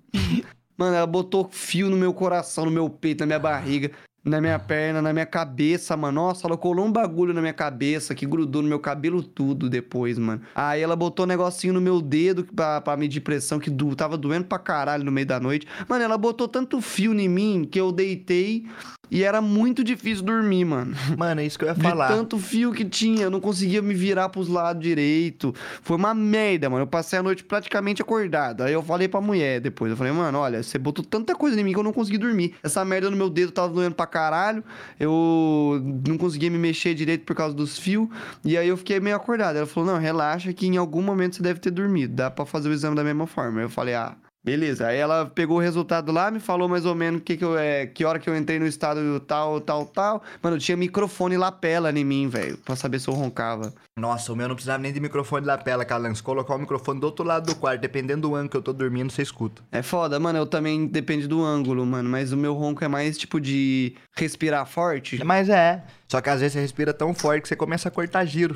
Mano, 0.77 0.95
ela 0.95 1.05
botou 1.07 1.47
fio 1.51 1.89
no 1.89 1.95
meu 1.95 2.13
coração, 2.13 2.65
no 2.65 2.71
meu 2.71 2.89
peito, 2.89 3.21
na 3.21 3.25
minha 3.27 3.39
barriga, 3.39 3.91
na 4.25 4.41
minha 4.41 4.57
perna, 4.57 5.01
na 5.03 5.13
minha 5.13 5.25
cabeça, 5.25 5.95
mano. 5.95 6.15
Nossa, 6.15 6.47
ela 6.47 6.57
colou 6.57 6.85
um 6.85 6.91
bagulho 6.91 7.33
na 7.33 7.41
minha 7.41 7.53
cabeça 7.53 8.15
que 8.15 8.25
grudou 8.25 8.63
no 8.63 8.67
meu 8.67 8.79
cabelo 8.79 9.21
tudo 9.21 9.69
depois, 9.69 10.17
mano. 10.17 10.41
Aí 10.55 10.81
ela 10.81 10.95
botou 10.95 11.25
um 11.25 11.27
negocinho 11.27 11.73
no 11.73 11.79
meu 11.79 12.01
dedo 12.01 12.43
pra, 12.43 12.81
pra 12.81 12.97
medir 12.97 13.21
pressão, 13.21 13.59
que 13.59 13.69
do, 13.69 13.95
tava 13.95 14.17
doendo 14.17 14.45
pra 14.45 14.57
caralho 14.57 15.03
no 15.03 15.11
meio 15.11 15.27
da 15.27 15.39
noite. 15.39 15.67
Mano, 15.87 16.03
ela 16.03 16.17
botou 16.17 16.47
tanto 16.47 16.81
fio 16.81 17.13
em 17.13 17.29
mim 17.29 17.67
que 17.69 17.79
eu 17.79 17.91
deitei 17.91 18.65
e 19.09 19.23
era 19.23 19.41
muito 19.41 19.83
difícil 19.83 20.23
dormir, 20.23 20.65
mano. 20.65 20.95
Mano, 21.17 21.41
é 21.41 21.45
isso 21.45 21.57
que 21.57 21.65
eu 21.65 21.69
ia 21.69 21.75
De 21.75 21.81
falar. 21.81 22.07
tanto 22.07 22.37
fio 22.37 22.71
que 22.73 22.83
tinha, 22.85 23.23
eu 23.23 23.29
não 23.31 23.39
conseguia 23.39 23.81
me 23.81 23.93
virar 23.93 24.29
pros 24.29 24.47
lados 24.47 24.81
direito. 24.83 25.53
Foi 25.81 25.97
uma 25.97 26.13
merda, 26.13 26.69
mano. 26.69 26.83
Eu 26.83 26.87
passei 26.87 27.19
a 27.19 27.23
noite 27.23 27.43
praticamente 27.43 28.01
acordado. 28.01 28.61
Aí 28.63 28.73
eu 28.73 28.81
falei 28.83 29.07
pra 29.07 29.21
mulher 29.21 29.59
depois, 29.61 29.91
eu 29.91 29.97
falei, 29.97 30.11
mano, 30.11 30.37
olha, 30.39 30.61
você 30.63 30.77
botou 30.77 31.03
tanta 31.03 31.35
coisa 31.35 31.59
em 31.59 31.63
mim 31.63 31.71
que 31.73 31.79
eu 31.79 31.83
não 31.83 31.93
consegui 31.93 32.17
dormir. 32.17 32.53
Essa 32.63 32.83
merda 32.85 33.09
no 33.09 33.17
meu 33.17 33.29
dedo 33.29 33.51
tava 33.51 33.73
doendo 33.73 33.95
pra 33.95 34.05
caralho. 34.07 34.63
Eu 34.99 35.81
não 36.07 36.17
conseguia 36.17 36.49
me 36.49 36.57
mexer 36.57 36.93
direito 36.93 37.23
por 37.25 37.35
causa 37.35 37.55
dos 37.55 37.77
fios. 37.77 38.07
E 38.43 38.57
aí 38.57 38.67
eu 38.67 38.77
fiquei 38.77 38.99
meio 38.99 39.15
acordado. 39.15 39.55
Ela 39.57 39.65
falou, 39.65 39.91
não, 39.93 39.99
relaxa 39.99 40.51
que 40.53 40.67
em 40.67 40.77
algum 40.77 41.01
momento 41.01 41.35
você 41.35 41.43
deve 41.43 41.59
ter 41.59 41.71
dormido. 41.71 42.13
Dá 42.15 42.29
pra 42.31 42.45
fazer 42.45 42.69
o 42.69 42.73
exame 42.73 42.95
da 42.95 43.03
mesma 43.03 43.27
forma. 43.27 43.59
Aí 43.59 43.65
eu 43.65 43.69
falei, 43.69 43.93
ah, 43.95 44.15
Beleza, 44.45 44.85
aí 44.85 44.99
ela 44.99 45.25
pegou 45.25 45.57
o 45.57 45.59
resultado 45.59 46.11
lá, 46.11 46.29
me 46.29 46.39
falou 46.39 46.69
mais 46.69 46.85
ou 46.85 46.93
menos 46.93 47.23
que, 47.25 47.35
que, 47.35 47.43
eu, 47.43 47.57
é, 47.57 47.87
que 47.87 48.05
hora 48.05 48.19
que 48.19 48.29
eu 48.29 48.37
entrei 48.37 48.59
no 48.59 48.67
estado 48.67 49.19
tal, 49.21 49.59
tal, 49.59 49.87
tal. 49.87 50.21
Mano, 50.39 50.59
tinha 50.59 50.77
microfone 50.77 51.35
lapela 51.35 51.91
em 51.91 52.03
mim, 52.03 52.29
velho, 52.29 52.55
pra 52.59 52.75
saber 52.75 52.99
se 52.99 53.07
eu 53.07 53.15
roncava. 53.15 53.73
Nossa, 53.97 54.31
o 54.31 54.35
meu 54.35 54.47
não 54.47 54.53
precisava 54.53 54.77
nem 54.77 54.93
de 54.93 54.99
microfone 54.99 55.47
lapela, 55.47 55.83
Calan. 55.83 56.13
Se 56.13 56.21
colocar 56.21 56.53
o 56.53 56.59
microfone 56.59 56.99
do 56.99 57.05
outro 57.05 57.25
lado 57.25 57.47
do 57.47 57.55
quarto, 57.55 57.81
dependendo 57.81 58.27
do 58.27 58.35
ângulo 58.35 58.49
que 58.49 58.57
eu 58.57 58.61
tô 58.61 58.71
dormindo, 58.71 59.11
você 59.11 59.23
escuta. 59.23 59.63
É 59.71 59.81
foda, 59.81 60.19
mano, 60.19 60.37
eu 60.37 60.45
também 60.45 60.85
depende 60.85 61.27
do 61.27 61.43
ângulo, 61.43 61.83
mano, 61.83 62.07
mas 62.07 62.31
o 62.31 62.37
meu 62.37 62.53
ronco 62.53 62.83
é 62.85 62.87
mais 62.87 63.17
tipo 63.17 63.41
de 63.41 63.95
respirar 64.15 64.67
forte. 64.67 65.23
Mas 65.23 65.49
é. 65.49 65.83
Só 66.07 66.21
que 66.21 66.29
às 66.29 66.39
vezes 66.39 66.53
você 66.53 66.61
respira 66.61 66.93
tão 66.93 67.13
forte 67.13 67.43
que 67.43 67.47
você 67.47 67.55
começa 67.55 67.89
a 67.89 67.91
cortar 67.91 68.25
giro. 68.25 68.55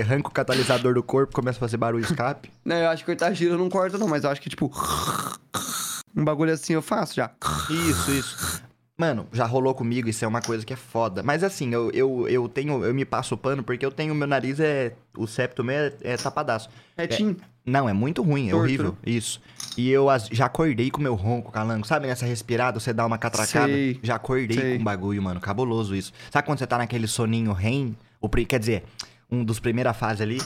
Arranca 0.00 0.28
o 0.28 0.32
catalisador 0.32 0.94
do 0.94 1.02
corpo, 1.02 1.34
começa 1.34 1.58
a 1.58 1.60
fazer 1.60 1.76
barulho 1.76 2.04
escape. 2.04 2.50
Não, 2.64 2.76
eu 2.76 2.88
acho 2.90 3.02
que 3.04 3.10
cortar 3.10 3.32
giro 3.32 3.54
eu 3.54 3.58
não 3.58 3.68
corto 3.68 3.98
não, 3.98 4.08
mas 4.08 4.24
eu 4.24 4.30
acho 4.30 4.40
que 4.40 4.50
tipo... 4.50 4.70
Um 6.14 6.24
bagulho 6.24 6.52
assim 6.52 6.74
eu 6.74 6.82
faço 6.82 7.14
já. 7.14 7.30
Isso, 7.70 8.10
isso. 8.10 8.62
Mano, 8.98 9.26
já 9.32 9.46
rolou 9.46 9.74
comigo, 9.74 10.08
isso 10.08 10.24
é 10.24 10.28
uma 10.28 10.42
coisa 10.42 10.64
que 10.66 10.72
é 10.72 10.76
foda. 10.76 11.22
Mas 11.22 11.42
assim, 11.42 11.72
eu, 11.72 11.90
eu, 11.92 12.28
eu 12.28 12.48
tenho. 12.48 12.84
Eu 12.84 12.92
me 12.94 13.04
passo 13.04 13.34
o 13.34 13.38
pano 13.38 13.62
porque 13.62 13.84
eu 13.84 13.90
tenho. 13.90 14.14
Meu 14.14 14.26
nariz 14.28 14.60
é. 14.60 14.94
O 15.16 15.26
septo 15.26 15.64
meu 15.64 15.74
é, 15.76 15.92
é 16.02 16.16
tapadaço. 16.16 16.68
Retinho. 16.96 17.36
Não, 17.64 17.88
é 17.88 17.92
muito 17.92 18.22
ruim, 18.22 18.48
é 18.48 18.50
Torto, 18.50 18.64
horrível. 18.64 18.96
Isso. 19.06 19.40
E 19.78 19.88
eu 19.90 20.10
as- 20.10 20.26
já 20.30 20.46
acordei 20.46 20.90
com 20.90 21.00
meu 21.00 21.14
ronco, 21.14 21.50
calango. 21.52 21.86
Sabe 21.86 22.06
nessa 22.06 22.26
respirada, 22.26 22.78
você 22.80 22.92
dá 22.92 23.06
uma 23.06 23.16
catracada? 23.18 23.72
Sei, 23.72 23.98
Já 24.02 24.16
acordei 24.16 24.58
sei. 24.58 24.74
com 24.76 24.80
um 24.80 24.84
bagulho, 24.84 25.22
mano. 25.22 25.40
Cabuloso 25.40 25.94
isso. 25.94 26.12
Sabe 26.30 26.44
quando 26.44 26.58
você 26.58 26.66
tá 26.66 26.76
naquele 26.76 27.06
soninho 27.06 27.52
REM? 27.52 27.96
O, 28.20 28.28
quer 28.28 28.58
dizer, 28.58 28.82
um 29.30 29.44
dos 29.44 29.58
primeira 29.60 29.92
fase 29.94 30.22
ali? 30.22 30.38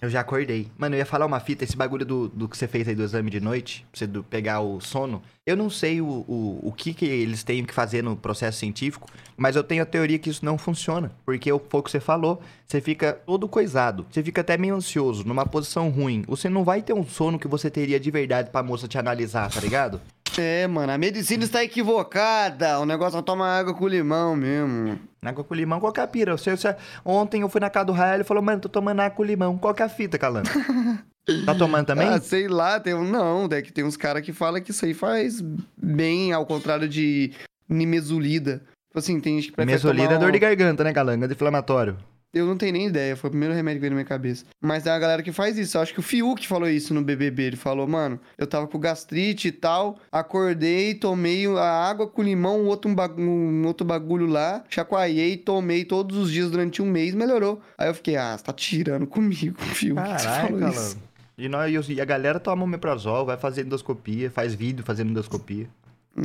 Eu 0.00 0.10
já 0.10 0.20
acordei. 0.20 0.68
Mano, 0.76 0.94
eu 0.94 0.98
ia 0.98 1.06
falar 1.06 1.26
uma 1.26 1.40
fita, 1.40 1.64
esse 1.64 1.76
bagulho 1.76 2.04
do, 2.04 2.28
do 2.28 2.48
que 2.48 2.56
você 2.56 2.66
fez 2.66 2.86
aí 2.88 2.94
do 2.94 3.02
exame 3.02 3.30
de 3.30 3.40
noite, 3.40 3.86
pra 3.90 3.98
você 3.98 4.06
do- 4.06 4.22
pegar 4.24 4.60
o 4.60 4.80
sono. 4.80 5.22
Eu 5.46 5.56
não 5.56 5.68
sei 5.70 6.00
o, 6.00 6.06
o, 6.06 6.60
o 6.62 6.72
que, 6.72 6.92
que 6.94 7.04
eles 7.04 7.42
têm 7.44 7.64
que 7.64 7.72
fazer 7.74 8.02
no 8.02 8.16
processo 8.16 8.58
científico, 8.58 9.08
mas 9.36 9.56
eu 9.56 9.62
tenho 9.64 9.82
a 9.82 9.86
teoria 9.86 10.18
que 10.18 10.30
isso 10.30 10.44
não 10.44 10.58
funciona. 10.58 11.12
Porque 11.24 11.50
o 11.52 11.58
foi 11.68 11.80
o 11.80 11.82
que 11.82 11.90
você 11.90 12.00
falou, 12.00 12.42
você 12.66 12.80
fica 12.80 13.12
todo 13.26 13.48
coisado. 13.48 14.06
Você 14.10 14.22
fica 14.22 14.40
até 14.40 14.56
meio 14.56 14.74
ansioso, 14.74 15.24
numa 15.26 15.46
posição 15.46 15.88
ruim. 15.90 16.24
Você 16.26 16.48
não 16.48 16.64
vai 16.64 16.82
ter 16.82 16.92
um 16.92 17.06
sono 17.06 17.38
que 17.38 17.48
você 17.48 17.70
teria 17.70 18.00
de 18.00 18.10
verdade 18.10 18.50
pra 18.50 18.62
moça 18.62 18.88
te 18.88 18.98
analisar, 18.98 19.50
tá 19.50 19.60
ligado? 19.60 20.00
É, 20.38 20.66
mano, 20.66 20.92
a 20.92 20.98
medicina 20.98 21.44
está 21.44 21.62
equivocada. 21.62 22.80
O 22.80 22.86
negócio 22.86 23.18
é 23.18 23.22
tomar 23.22 23.58
água 23.58 23.74
com 23.74 23.86
limão 23.86 24.34
mesmo. 24.34 24.98
Água 25.22 25.44
com 25.44 25.54
limão, 25.54 25.80
qual 25.80 25.92
que 25.92 26.00
é 26.00 26.02
a 26.02 26.06
pira? 26.06 26.36
Você, 26.36 26.56
você- 26.56 26.76
ontem 27.04 27.42
eu 27.42 27.48
fui 27.48 27.60
na 27.60 27.70
casa 27.70 27.86
do 27.86 27.92
Rael 27.92 28.20
e 28.20 28.24
falou, 28.24 28.42
mano, 28.42 28.60
tô 28.60 28.68
tomando 28.68 29.00
água 29.00 29.16
com 29.16 29.22
limão. 29.24 29.56
Qual 29.56 29.72
que 29.74 29.82
é 29.82 29.86
a 29.86 29.88
fita, 29.88 30.18
Calando? 30.18 30.48
tá 31.46 31.54
tomando 31.54 31.86
também? 31.86 32.08
Ah, 32.08 32.20
sei 32.20 32.48
lá, 32.48 32.80
tem 32.80 32.94
um. 32.94 33.04
Não, 33.04 33.48
é 33.50 33.62
que 33.62 33.72
tem 33.72 33.84
uns 33.84 33.96
caras 33.96 34.22
que 34.22 34.32
falam 34.32 34.60
que 34.60 34.70
isso 34.70 34.84
aí 34.84 34.92
faz 34.92 35.40
bem, 35.76 36.32
ao 36.32 36.44
contrário 36.44 36.88
de 36.88 37.32
nimesulida. 37.68 38.62
Tipo 38.88 38.98
assim, 38.98 39.20
tem 39.20 39.36
gente 39.36 39.50
que 39.50 39.56
prefere 39.56 39.72
Mesolida 39.74 40.04
tomar 40.04 40.16
é 40.16 40.18
dor 40.18 40.32
de 40.32 40.38
garganta, 40.38 40.84
né, 40.84 40.92
Calanga? 40.92 41.26
É 41.26 41.30
inflamatório. 41.30 41.96
Eu 42.34 42.46
não 42.46 42.56
tenho 42.56 42.72
nem 42.72 42.86
ideia, 42.88 43.16
foi 43.16 43.28
o 43.28 43.30
primeiro 43.30 43.54
remédio 43.54 43.76
que 43.78 43.80
veio 43.82 43.90
na 43.92 43.96
minha 43.96 44.04
cabeça. 44.04 44.44
Mas 44.60 44.82
tem 44.82 44.92
uma 44.92 44.98
galera 44.98 45.22
que 45.22 45.30
faz 45.32 45.56
isso. 45.56 45.76
Eu 45.76 45.82
acho 45.82 45.92
que 45.94 46.00
o 46.00 46.02
Fiuk 46.02 46.46
falou 46.48 46.68
isso 46.68 46.92
no 46.92 47.00
BBB. 47.02 47.42
Ele 47.44 47.56
falou, 47.56 47.86
mano, 47.86 48.18
eu 48.36 48.46
tava 48.46 48.66
com 48.66 48.78
gastrite 48.78 49.48
e 49.48 49.52
tal, 49.52 49.98
acordei, 50.10 50.94
tomei 50.94 51.46
a 51.46 51.88
água 51.88 52.06
com 52.08 52.22
limão, 52.22 52.62
um 52.62 52.66
outro, 52.66 52.92
bagu- 52.94 53.20
um 53.22 53.64
outro 53.66 53.86
bagulho 53.86 54.26
lá, 54.26 54.64
chacoalhei, 54.68 55.36
tomei 55.36 55.84
todos 55.84 56.16
os 56.18 56.30
dias 56.30 56.50
durante 56.50 56.82
um 56.82 56.86
mês, 56.86 57.14
melhorou. 57.14 57.60
Aí 57.78 57.88
eu 57.88 57.94
fiquei, 57.94 58.16
ah, 58.16 58.36
você 58.36 58.42
tá 58.44 58.52
tirando 58.52 59.06
comigo, 59.06 59.56
Fiuk. 59.62 59.94
Caralho, 59.94 60.58
falou 60.58 60.68
isso. 60.70 60.98
E, 61.38 61.48
nós, 61.48 61.88
e 61.88 62.00
a 62.00 62.04
galera 62.04 62.38
toma 62.40 62.64
omeprazol, 62.64 63.24
vai 63.26 63.36
fazer 63.36 63.62
endoscopia, 63.66 64.30
faz 64.30 64.54
vídeo 64.54 64.84
fazendo 64.84 65.10
endoscopia. 65.10 65.66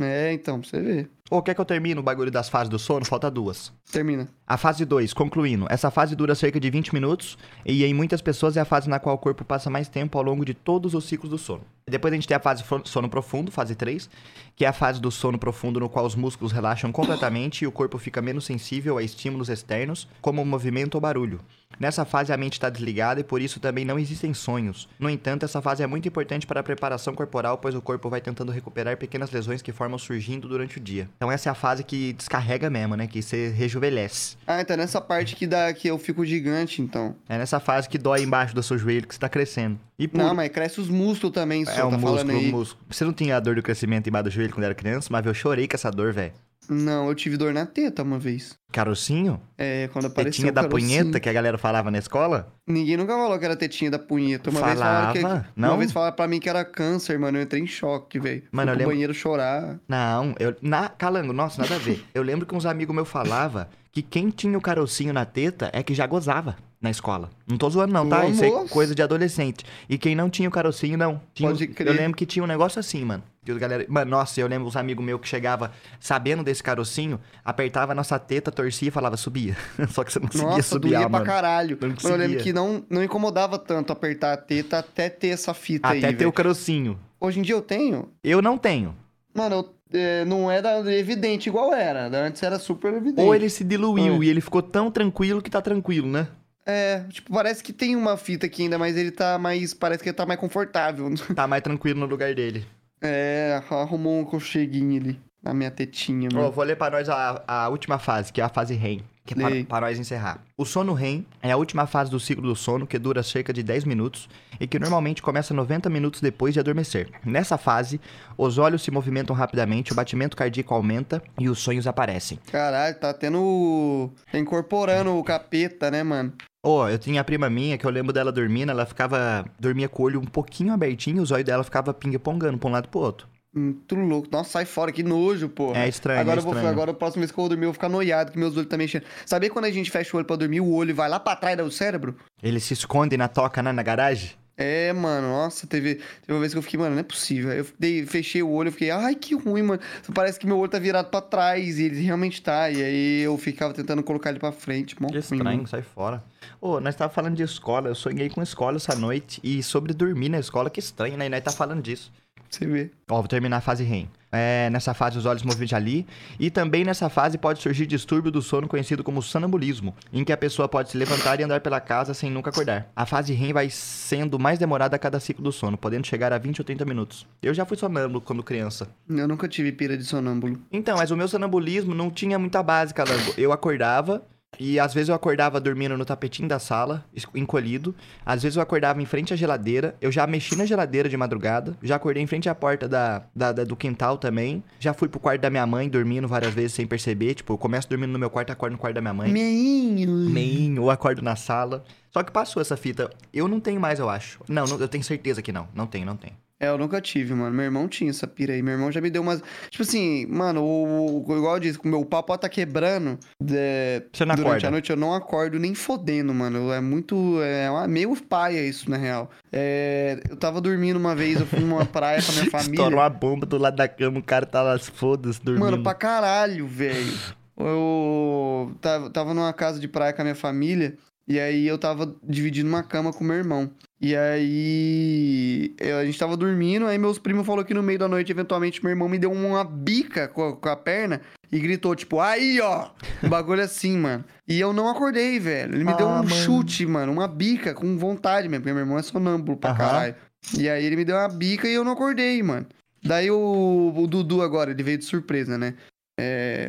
É, 0.00 0.32
então, 0.32 0.60
pra 0.60 0.68
você 0.70 0.80
ver. 0.80 1.10
Ô, 1.32 1.40
quer 1.40 1.54
que 1.54 1.60
eu 1.60 1.64
termine 1.64 2.00
o 2.00 2.02
bagulho 2.02 2.28
das 2.28 2.48
fases 2.48 2.68
do 2.68 2.76
sono? 2.76 3.06
Falta 3.06 3.30
duas. 3.30 3.72
Termina. 3.92 4.28
A 4.44 4.56
fase 4.56 4.84
2, 4.84 5.14
concluindo. 5.14 5.64
Essa 5.70 5.88
fase 5.88 6.16
dura 6.16 6.34
cerca 6.34 6.58
de 6.58 6.68
20 6.68 6.92
minutos 6.92 7.38
e 7.64 7.84
em 7.84 7.94
muitas 7.94 8.20
pessoas 8.20 8.56
é 8.56 8.60
a 8.60 8.64
fase 8.64 8.90
na 8.90 8.98
qual 8.98 9.14
o 9.14 9.18
corpo 9.18 9.44
passa 9.44 9.70
mais 9.70 9.86
tempo 9.88 10.18
ao 10.18 10.24
longo 10.24 10.44
de 10.44 10.54
todos 10.54 10.92
os 10.92 11.04
ciclos 11.04 11.30
do 11.30 11.38
sono. 11.38 11.62
Depois 11.88 12.12
a 12.12 12.16
gente 12.16 12.26
tem 12.26 12.36
a 12.36 12.40
fase 12.40 12.64
sono 12.84 13.08
profundo, 13.08 13.52
fase 13.52 13.76
3, 13.76 14.10
que 14.56 14.64
é 14.64 14.68
a 14.68 14.72
fase 14.72 15.00
do 15.00 15.10
sono 15.10 15.38
profundo 15.38 15.78
no 15.78 15.88
qual 15.88 16.04
os 16.04 16.16
músculos 16.16 16.50
relaxam 16.50 16.90
completamente 16.90 17.62
e 17.62 17.66
o 17.66 17.72
corpo 17.72 17.96
fica 17.96 18.20
menos 18.20 18.44
sensível 18.44 18.98
a 18.98 19.02
estímulos 19.02 19.48
externos, 19.48 20.08
como 20.20 20.44
movimento 20.44 20.96
ou 20.96 21.00
barulho. 21.00 21.40
Nessa 21.78 22.04
fase 22.04 22.32
a 22.32 22.36
mente 22.36 22.54
está 22.54 22.68
desligada 22.68 23.20
e 23.20 23.24
por 23.24 23.40
isso 23.40 23.60
também 23.60 23.84
não 23.84 23.98
existem 23.98 24.34
sonhos. 24.34 24.88
No 24.98 25.08
entanto, 25.08 25.44
essa 25.44 25.62
fase 25.62 25.82
é 25.82 25.86
muito 25.86 26.06
importante 26.06 26.46
para 26.46 26.60
a 26.60 26.62
preparação 26.62 27.14
corporal, 27.14 27.58
pois 27.58 27.74
o 27.74 27.80
corpo 27.80 28.10
vai 28.10 28.20
tentando 28.20 28.52
recuperar 28.52 28.96
pequenas 28.96 29.30
lesões 29.30 29.62
que 29.62 29.72
formam 29.72 29.98
surgindo 29.98 30.48
durante 30.48 30.76
o 30.76 30.80
dia. 30.80 31.08
Então 31.20 31.30
essa 31.30 31.50
é 31.50 31.52
a 31.52 31.54
fase 31.54 31.84
que 31.84 32.14
descarrega 32.14 32.70
mesmo, 32.70 32.96
né? 32.96 33.06
Que 33.06 33.20
você 33.20 33.50
rejuvenesce. 33.50 34.38
Ah, 34.46 34.62
então 34.62 34.74
nessa 34.74 35.02
parte 35.02 35.36
que 35.36 35.46
dá 35.46 35.70
que 35.70 35.86
eu 35.86 35.98
fico 35.98 36.24
gigante, 36.24 36.80
então. 36.80 37.14
É 37.28 37.36
nessa 37.36 37.60
fase 37.60 37.86
que 37.90 37.98
dói 37.98 38.22
embaixo 38.22 38.54
do 38.54 38.62
seu 38.62 38.78
joelho 38.78 39.06
que 39.06 39.14
você 39.14 39.20
tá 39.20 39.28
crescendo. 39.28 39.78
E 39.98 40.08
por... 40.08 40.16
Não, 40.16 40.34
mas 40.34 40.48
cresce 40.48 40.80
os 40.80 40.88
músculos 40.88 41.34
também, 41.34 41.66
só. 41.66 41.72
pessoal 41.72 41.88
um 41.88 41.90
tá 41.90 41.98
músculo, 41.98 42.18
falando 42.20 42.38
aí. 42.38 42.50
músculo. 42.50 42.82
Você 42.88 43.04
não 43.04 43.12
tinha 43.12 43.38
dor 43.38 43.54
do 43.54 43.62
crescimento 43.62 44.08
embaixo 44.08 44.24
do 44.24 44.30
joelho 44.30 44.50
quando 44.54 44.64
era 44.64 44.74
criança, 44.74 45.08
mas 45.10 45.26
eu 45.26 45.34
chorei 45.34 45.68
com 45.68 45.76
essa 45.76 45.90
dor, 45.90 46.10
velho. 46.14 46.32
Não, 46.70 47.08
eu 47.08 47.14
tive 47.14 47.36
dor 47.36 47.52
na 47.52 47.66
teta 47.66 48.02
uma 48.02 48.18
vez. 48.18 48.54
Carocinho? 48.72 49.40
É, 49.58 49.88
quando 49.92 50.06
apareceu 50.06 50.30
Tetinha 50.32 50.52
da 50.52 50.62
carocinho. 50.62 50.88
punheta 51.02 51.18
que 51.20 51.28
a 51.28 51.32
galera 51.32 51.58
falava 51.58 51.90
na 51.90 51.98
escola? 51.98 52.54
Ninguém 52.66 52.96
nunca 52.96 53.12
falou 53.12 53.36
que 53.38 53.44
era 53.44 53.56
tetinha 53.56 53.90
da 53.90 53.98
punheta. 53.98 54.50
Uma 54.50 54.60
vez 54.62 54.78
falaram 54.78 55.12
que. 55.12 55.20
Falava? 55.20 55.46
Não? 55.56 55.68
Uma 55.70 55.76
vez 55.78 55.90
falaram 55.92 56.14
pra 56.16 56.28
mim 56.28 56.38
que 56.38 56.48
era 56.48 56.64
câncer, 56.64 57.18
mano. 57.18 57.38
Eu 57.38 57.42
entrei 57.42 57.60
em 57.60 57.66
choque, 57.66 58.20
velho. 58.20 58.44
Mano, 58.52 58.68
Fui 58.68 58.74
eu 58.74 58.78
lembro- 58.78 58.92
banheiro 58.94 59.12
chorar. 59.14 59.80
Não, 59.88 60.34
eu. 60.38 60.54
Na, 60.62 60.88
calango, 60.88 61.32
nossa, 61.32 61.60
nada 61.60 61.74
a 61.74 61.78
ver. 61.78 62.04
Eu 62.14 62.22
lembro 62.22 62.46
que 62.46 62.54
uns 62.54 62.64
amigos 62.64 62.94
meus 62.94 63.08
falavam 63.08 63.66
que 63.90 64.02
quem 64.02 64.30
tinha 64.30 64.56
o 64.56 64.60
carocinho 64.60 65.12
na 65.12 65.24
teta 65.24 65.68
é 65.72 65.82
que 65.82 65.92
já 65.92 66.06
gozava 66.06 66.56
na 66.80 66.90
escola. 66.90 67.28
Não 67.46 67.58
tô 67.58 67.68
zoando, 67.68 67.92
não, 67.92 68.08
tá? 68.08 68.26
Isso 68.26 68.42
é 68.42 68.68
coisa 68.68 68.94
de 68.94 69.02
adolescente. 69.02 69.64
E 69.88 69.98
quem 69.98 70.14
não 70.14 70.30
tinha 70.30 70.48
o 70.48 70.52
carocinho, 70.52 70.96
não. 70.96 71.20
Tinha 71.34 71.50
Pode 71.50 71.66
crer. 71.68 71.88
Eu 71.88 71.94
lembro 71.94 72.16
que 72.16 72.24
tinha 72.24 72.42
um 72.42 72.46
negócio 72.46 72.80
assim, 72.80 73.04
mano. 73.04 73.22
Que 73.44 73.52
os 73.52 73.58
galera... 73.58 73.84
Mano, 73.88 74.10
nossa, 74.10 74.40
eu 74.40 74.46
lembro 74.46 74.66
uns 74.66 74.76
amigos 74.76 75.04
meus 75.04 75.20
que 75.20 75.28
chegava 75.28 75.72
sabendo 75.98 76.42
desse 76.42 76.62
carocinho, 76.62 77.20
apertava 77.44 77.92
a 77.92 77.94
nossa 77.94 78.18
teta, 78.18 78.50
torcia 78.50 78.88
e 78.88 78.90
falava, 78.90 79.16
subia. 79.18 79.54
Só 79.90 80.02
que 80.02 80.12
você 80.12 80.20
não 80.20 80.28
conseguia 80.28 80.50
Nossa, 80.50 80.62
subir, 80.62 80.88
doía 80.88 80.98
ah, 81.00 81.02
pra 81.02 81.10
mano. 81.10 81.24
caralho. 81.26 81.78
Não 81.80 81.88
Mano, 81.88 81.98
eu 82.02 82.16
lembro 82.16 82.42
que 82.42 82.52
não, 82.52 82.84
não 82.88 83.04
incomodava 83.04 83.58
tanto 83.58 83.92
apertar 83.92 84.32
a 84.32 84.36
teta 84.38 84.78
até 84.78 85.10
ter 85.10 85.28
essa 85.28 85.52
fita 85.52 85.88
aí, 85.88 85.98
Até 85.98 86.08
ter 86.08 86.16
velho. 86.16 86.30
o 86.30 86.32
carocinho. 86.32 86.98
Hoje 87.20 87.40
em 87.40 87.42
dia 87.42 87.54
eu 87.54 87.62
tenho. 87.62 88.08
Eu 88.24 88.40
não 88.40 88.56
tenho. 88.56 88.96
Mano, 89.34 89.56
eu, 89.56 89.74
é, 89.92 90.24
não 90.24 90.50
era 90.50 90.78
evidente 90.94 91.48
igual 91.48 91.74
era. 91.74 92.06
Antes 92.06 92.42
era 92.42 92.58
super 92.58 92.94
evidente. 92.94 93.20
Ou 93.20 93.34
ele 93.34 93.50
se 93.50 93.62
diluiu 93.64 94.24
e 94.24 94.28
ele 94.30 94.40
ficou 94.40 94.62
tão 94.62 94.90
tranquilo 94.90 95.42
que 95.42 95.50
tá 95.50 95.60
tranquilo, 95.60 96.08
né? 96.08 96.28
É, 96.70 97.04
tipo, 97.08 97.32
parece 97.32 97.62
que 97.62 97.72
tem 97.72 97.96
uma 97.96 98.16
fita 98.16 98.46
aqui 98.46 98.62
ainda, 98.62 98.78
mas 98.78 98.96
ele 98.96 99.10
tá 99.10 99.38
mais. 99.38 99.74
Parece 99.74 100.02
que 100.02 100.08
ele 100.08 100.16
tá 100.16 100.24
mais 100.24 100.38
confortável. 100.38 101.12
Tá 101.34 101.46
mais 101.46 101.62
tranquilo 101.62 102.00
no 102.00 102.06
lugar 102.06 102.34
dele. 102.34 102.64
É, 103.02 103.62
arrumou 103.70 104.20
um 104.20 104.24
concheguinho 104.24 105.00
ali 105.00 105.29
na 105.42 105.54
minha 105.54 105.70
tetinha, 105.70 106.28
mano. 106.32 106.50
vou 106.50 106.64
ler 106.64 106.76
pra 106.76 106.90
nós 106.90 107.08
a, 107.08 107.42
a 107.46 107.68
última 107.68 107.98
fase, 107.98 108.32
que 108.32 108.40
é 108.40 108.44
a 108.44 108.48
fase 108.48 108.74
REM. 108.74 109.02
Que 109.24 109.34
é 109.34 109.64
para, 109.64 109.86
nós 109.86 109.98
encerrar. 109.98 110.42
O 110.56 110.64
sono 110.64 110.92
REM 110.92 111.24
é 111.42 111.52
a 111.52 111.56
última 111.56 111.86
fase 111.86 112.10
do 112.10 112.18
ciclo 112.18 112.48
do 112.48 112.56
sono, 112.56 112.86
que 112.86 112.98
dura 112.98 113.22
cerca 113.22 113.52
de 113.52 113.62
10 113.62 113.84
minutos 113.84 114.28
e 114.58 114.66
que 114.66 114.78
normalmente 114.78 115.22
começa 115.22 115.54
90 115.54 115.88
minutos 115.88 116.20
depois 116.20 116.54
de 116.54 116.60
adormecer. 116.60 117.08
Nessa 117.24 117.56
fase, 117.56 118.00
os 118.36 118.58
olhos 118.58 118.82
se 118.82 118.90
movimentam 118.90 119.36
rapidamente, 119.36 119.92
o 119.92 119.94
batimento 119.94 120.36
cardíaco 120.36 120.74
aumenta 120.74 121.22
e 121.38 121.48
os 121.48 121.60
sonhos 121.60 121.86
aparecem. 121.86 122.38
Caralho, 122.50 122.98
tá 122.98 123.14
tendo. 123.14 124.10
Tá 124.30 124.38
incorporando 124.38 125.16
o 125.16 125.22
capeta, 125.22 125.90
né, 125.90 126.02
mano? 126.02 126.32
Ó, 126.62 126.88
eu 126.88 126.98
tinha 126.98 127.20
a 127.20 127.24
prima 127.24 127.48
minha, 127.48 127.78
que 127.78 127.86
eu 127.86 127.90
lembro 127.90 128.12
dela 128.12 128.30
dormindo, 128.30 128.70
ela 128.70 128.84
ficava... 128.84 129.44
Dormia 129.58 129.88
com 129.88 130.02
o 130.02 130.06
olho 130.06 130.20
um 130.20 130.26
pouquinho 130.26 130.74
abertinho, 130.74 131.22
os 131.22 131.30
olhos 131.30 131.46
dela 131.46 131.64
ficava 131.64 131.94
ping-pongando 131.94 132.58
pra 132.58 132.68
um 132.68 132.72
lado 132.72 132.84
e 132.84 132.88
pro 132.88 133.00
outro. 133.00 133.26
Muito 133.52 133.94
louco. 133.96 134.28
Nossa, 134.30 134.50
sai 134.50 134.64
fora, 134.64 134.92
que 134.92 135.02
nojo, 135.02 135.48
pô. 135.48 135.74
É 135.74 135.88
estranho, 135.88 136.20
Agora 136.20 136.36
é 136.36 136.40
eu 136.40 136.44
vou, 136.44 136.52
estranho. 136.52 136.72
agora 136.72 136.90
a 136.92 136.94
próxima 136.94 137.22
vez 137.22 137.32
que 137.32 137.38
eu 137.38 137.42
vou 137.42 137.48
dormir, 137.48 137.64
eu 137.64 137.68
vou 137.68 137.74
ficar 137.74 137.88
noiado, 137.88 138.30
que 138.32 138.38
meus 138.38 138.56
olhos 138.56 138.68
tá 138.68 138.76
mexendo. 138.76 139.02
Sabe 139.26 139.50
quando 139.50 139.64
a 139.64 139.70
gente 139.70 139.90
fecha 139.90 140.14
o 140.14 140.18
olho 140.18 140.26
pra 140.26 140.36
dormir, 140.36 140.60
o 140.60 140.72
olho 140.72 140.94
vai 140.94 141.08
lá 141.08 141.18
pra 141.18 141.34
trás 141.34 141.56
do 141.56 141.70
cérebro? 141.70 142.16
Ele 142.42 142.60
se 142.60 142.72
esconde 142.74 143.16
na 143.16 143.26
toca, 143.28 143.60
né, 143.62 143.72
na 143.72 143.82
garagem? 143.82 144.30
É, 144.56 144.92
mano, 144.92 145.26
nossa, 145.28 145.66
teve, 145.66 145.94
teve 145.94 146.04
uma 146.34 146.38
vez 146.40 146.52
que 146.52 146.58
eu 146.58 146.62
fiquei, 146.62 146.78
mano, 146.78 146.92
não 146.94 147.00
é 147.00 147.02
possível. 147.02 147.50
Eu 147.50 147.66
dei, 147.78 148.04
fechei 148.04 148.42
o 148.42 148.50
olho, 148.50 148.68
eu 148.68 148.72
fiquei, 148.72 148.90
ai, 148.90 149.14
que 149.14 149.34
ruim, 149.34 149.62
mano. 149.62 149.80
Parece 150.14 150.38
que 150.38 150.46
meu 150.46 150.58
olho 150.58 150.70
tá 150.70 150.78
virado 150.78 151.08
pra 151.10 151.22
trás 151.22 151.78
e 151.78 151.84
ele 151.84 152.02
realmente 152.02 152.42
tá. 152.42 152.70
E 152.70 152.82
aí 152.82 153.20
eu 153.22 153.38
ficava 153.38 153.72
tentando 153.72 154.02
colocar 154.02 154.28
ele 154.28 154.38
pra 154.38 154.52
frente. 154.52 155.00
Mó 155.00 155.08
Que 155.08 155.14
ruim, 155.14 155.20
estranho, 155.20 155.44
mano. 155.44 155.66
sai 155.66 155.80
fora. 155.80 156.22
Ô, 156.60 156.78
nós 156.78 156.94
tava 156.94 157.10
falando 157.10 157.36
de 157.36 157.42
escola, 157.42 157.88
eu 157.88 157.94
sonhei 157.94 158.28
com 158.28 158.42
escola 158.42 158.76
essa 158.76 158.94
noite 158.94 159.40
e 159.42 159.62
sobre 159.62 159.94
dormir 159.94 160.28
na 160.28 160.38
escola, 160.38 160.68
que 160.68 160.78
estranho, 160.78 161.16
né? 161.16 161.24
E 161.24 161.28
nós 161.30 161.40
tá 161.42 161.50
falando 161.50 161.80
disso. 161.82 162.12
Você 162.50 162.66
vê. 162.66 162.90
Ó, 163.08 163.16
vou 163.16 163.28
terminar 163.28 163.58
a 163.58 163.60
fase 163.60 163.84
REM. 163.84 164.08
É, 164.32 164.70
nessa 164.70 164.94
fase 164.94 165.18
os 165.18 165.26
olhos 165.26 165.42
movimentam 165.42 165.76
ali. 165.76 166.06
E 166.38 166.50
também 166.50 166.84
nessa 166.84 167.08
fase 167.08 167.38
pode 167.38 167.60
surgir 167.60 167.86
distúrbio 167.86 168.30
do 168.30 168.42
sono 168.42 168.68
conhecido 168.68 169.02
como 169.02 169.22
sonambulismo, 169.22 169.94
em 170.12 170.24
que 170.24 170.32
a 170.32 170.36
pessoa 170.36 170.68
pode 170.68 170.90
se 170.90 170.96
levantar 170.96 171.40
e 171.40 171.44
andar 171.44 171.60
pela 171.60 171.80
casa 171.80 172.12
sem 172.12 172.30
nunca 172.30 172.50
acordar. 172.50 172.90
A 172.94 173.06
fase 173.06 173.32
REM 173.32 173.52
vai 173.52 173.70
sendo 173.70 174.38
mais 174.38 174.58
demorada 174.58 174.96
a 174.96 174.98
cada 174.98 175.20
ciclo 175.20 175.44
do 175.44 175.52
sono, 175.52 175.78
podendo 175.78 176.06
chegar 176.06 176.32
a 176.32 176.38
20 176.38 176.60
ou 176.60 176.64
30 176.64 176.84
minutos. 176.84 177.26
Eu 177.42 177.54
já 177.54 177.64
fui 177.64 177.76
sonâmbulo 177.76 178.20
quando 178.20 178.42
criança. 178.42 178.88
Eu 179.08 179.28
nunca 179.28 179.48
tive 179.48 179.72
pira 179.72 179.96
de 179.96 180.04
sonâmbulo. 180.04 180.60
Então, 180.72 180.96
mas 180.96 181.10
o 181.10 181.16
meu 181.16 181.28
sonambulismo 181.28 181.94
não 181.94 182.10
tinha 182.10 182.38
muita 182.38 182.62
base, 182.62 182.94
calango. 182.94 183.34
Eu 183.36 183.52
acordava 183.52 184.22
e 184.58 184.78
às 184.80 184.92
vezes 184.92 185.08
eu 185.08 185.14
acordava 185.14 185.60
dormindo 185.60 185.96
no 185.96 186.04
tapetinho 186.04 186.48
da 186.48 186.58
sala, 186.58 187.04
encolhido. 187.34 187.94
Às 188.26 188.42
vezes 188.42 188.56
eu 188.56 188.62
acordava 188.62 189.00
em 189.00 189.06
frente 189.06 189.32
à 189.32 189.36
geladeira. 189.36 189.94
Eu 190.00 190.10
já 190.10 190.26
mexi 190.26 190.56
na 190.56 190.66
geladeira 190.66 191.08
de 191.08 191.16
madrugada. 191.16 191.76
Já 191.82 191.96
acordei 191.96 192.22
em 192.22 192.26
frente 192.26 192.48
à 192.48 192.54
porta 192.54 192.88
da, 192.88 193.22
da- 193.34 193.52
da- 193.52 193.64
do 193.64 193.76
quintal 193.76 194.18
também. 194.18 194.62
Já 194.78 194.92
fui 194.92 195.08
pro 195.08 195.20
quarto 195.20 195.40
da 195.40 195.50
minha 195.50 195.66
mãe 195.66 195.88
dormindo 195.88 196.26
várias 196.28 196.52
vezes 196.52 196.72
sem 196.72 196.86
perceber. 196.86 197.34
Tipo, 197.34 197.52
eu 197.54 197.58
começo 197.58 197.88
dormindo 197.88 198.10
no 198.12 198.18
meu 198.18 198.28
quarto 198.28 198.50
e 198.50 198.52
acordo 198.52 198.72
no 198.72 198.78
quarto 198.78 198.94
da 198.96 199.00
minha 199.00 199.14
mãe. 199.14 199.30
Meinho. 199.32 200.10
Meinho, 200.28 200.82
ou 200.82 200.90
acordo 200.90 201.22
na 201.22 201.36
sala. 201.36 201.84
Só 202.12 202.22
que 202.22 202.32
passou 202.32 202.60
essa 202.60 202.76
fita. 202.76 203.08
Eu 203.32 203.46
não 203.48 203.60
tenho 203.60 203.80
mais, 203.80 203.98
eu 203.98 204.08
acho. 204.10 204.40
Não, 204.48 204.64
não- 204.66 204.78
eu 204.78 204.88
tenho 204.88 205.04
certeza 205.04 205.40
que 205.42 205.52
não. 205.52 205.68
Não 205.74 205.86
tenho, 205.86 206.04
não 206.06 206.16
tenho. 206.16 206.34
É, 206.62 206.68
eu 206.68 206.76
nunca 206.76 207.00
tive, 207.00 207.32
mano. 207.32 207.56
Meu 207.56 207.64
irmão 207.64 207.88
tinha 207.88 208.10
essa 208.10 208.26
pira 208.26 208.52
aí. 208.52 208.60
Meu 208.60 208.74
irmão 208.74 208.92
já 208.92 209.00
me 209.00 209.08
deu 209.08 209.22
umas. 209.22 209.42
Tipo 209.70 209.82
assim, 209.82 210.26
mano, 210.26 210.62
o, 210.62 211.24
o- 211.26 211.36
igual 211.38 211.54
eu 211.54 211.60
disse, 211.60 211.78
o 211.82 211.88
meu 211.88 212.04
pau 212.04 212.22
pode 212.22 212.42
tá 212.42 212.50
quebrando. 212.50 213.18
é, 213.50 214.02
Você 214.12 214.26
não 214.26 214.34
durante 214.34 214.48
acorda? 214.50 214.68
a 214.68 214.70
noite 214.70 214.90
eu 214.90 214.96
não 214.96 215.14
acordo 215.14 215.58
nem 215.58 215.74
fodendo, 215.74 216.34
mano. 216.34 216.70
É 216.70 216.78
muito. 216.78 217.40
É 217.42 217.70
uma- 217.70 217.88
meio 217.88 218.14
paia 218.14 218.60
isso, 218.62 218.90
na 218.90 218.98
real. 218.98 219.30
É, 219.50 220.20
eu 220.28 220.36
tava 220.36 220.60
dormindo 220.60 220.98
uma 220.98 221.14
vez, 221.14 221.40
eu 221.40 221.46
fui 221.46 221.60
numa 221.60 221.86
praia 221.86 222.20
com 222.22 222.30
a 222.30 222.34
minha 222.34 222.50
família. 222.50 222.72
Estourou 222.74 222.98
uma 223.00 223.08
bomba 223.08 223.46
do 223.46 223.56
lado 223.56 223.76
da 223.76 223.88
cama, 223.88 224.18
o 224.18 224.22
cara 224.22 224.44
tá 224.44 224.60
lá, 224.60 224.78
foda-se, 224.78 225.42
dormindo. 225.42 225.64
Mano, 225.64 225.82
pra 225.82 225.94
caralho, 225.94 226.66
velho. 226.66 227.14
Eu 227.58 228.72
tava 229.12 229.32
numa 229.34 229.52
casa 229.52 229.78
de 229.80 229.88
praia 229.88 230.12
com 230.12 230.20
a 230.22 230.24
minha 230.24 230.34
família. 230.34 230.94
E 231.28 231.38
aí 231.38 231.66
eu 231.66 231.78
tava 231.78 232.14
dividindo 232.22 232.68
uma 232.68 232.82
cama 232.82 233.12
com 233.12 233.22
meu 233.22 233.36
irmão. 233.36 233.70
E 234.00 234.16
aí 234.16 235.74
eu- 235.78 235.98
a 235.98 236.04
gente 236.04 236.18
tava 236.18 236.36
dormindo, 236.36 236.86
aí 236.86 236.98
meus 236.98 237.18
primos 237.18 237.46
falaram 237.46 237.64
que 237.66 237.74
no 237.74 237.82
meio 237.82 237.98
da 237.98 238.08
noite, 238.08 238.32
eventualmente, 238.32 238.82
meu 238.82 238.90
irmão 238.90 239.08
me 239.08 239.18
deu 239.18 239.30
uma 239.30 239.62
bica 239.64 240.26
com 240.28 240.48
a, 240.48 240.56
com 240.56 240.68
a 240.68 240.76
perna 240.76 241.20
e 241.52 241.58
gritou, 241.58 241.94
tipo, 241.94 242.20
aí, 242.20 242.60
ó! 242.60 242.90
Um 243.22 243.28
bagulho 243.28 243.62
assim, 243.62 243.96
mano. 243.98 244.24
E 244.48 244.58
eu 244.58 244.72
não 244.72 244.88
acordei, 244.88 245.38
velho. 245.38 245.74
Ele 245.74 245.84
me 245.84 245.94
deu 245.94 246.08
Ah, 246.08 246.12
um 246.12 246.16
mano. 246.16 246.28
chute, 246.30 246.86
mano, 246.86 247.12
uma 247.12 247.28
bica 247.28 247.74
com 247.74 247.96
vontade 247.98 248.48
mesmo, 248.48 248.62
porque 248.62 248.72
meu 248.72 248.82
irmão 248.82 248.98
é 248.98 249.02
sonâmbulo 249.02 249.58
pra 249.58 249.70
Aham. 249.70 249.78
caralho. 249.78 250.14
E 250.58 250.68
aí 250.68 250.84
ele 250.84 250.96
me 250.96 251.04
deu 251.04 251.16
uma 251.16 251.28
bica 251.28 251.68
e 251.68 251.74
eu 251.74 251.84
não 251.84 251.92
acordei, 251.92 252.42
mano. 252.42 252.66
Daí 253.02 253.30
o, 253.30 253.92
o 253.96 254.06
Dudu 254.06 254.42
agora, 254.42 254.70
ele 254.72 254.82
veio 254.82 254.98
de 254.98 255.04
surpresa, 255.04 255.56
né? 255.56 255.74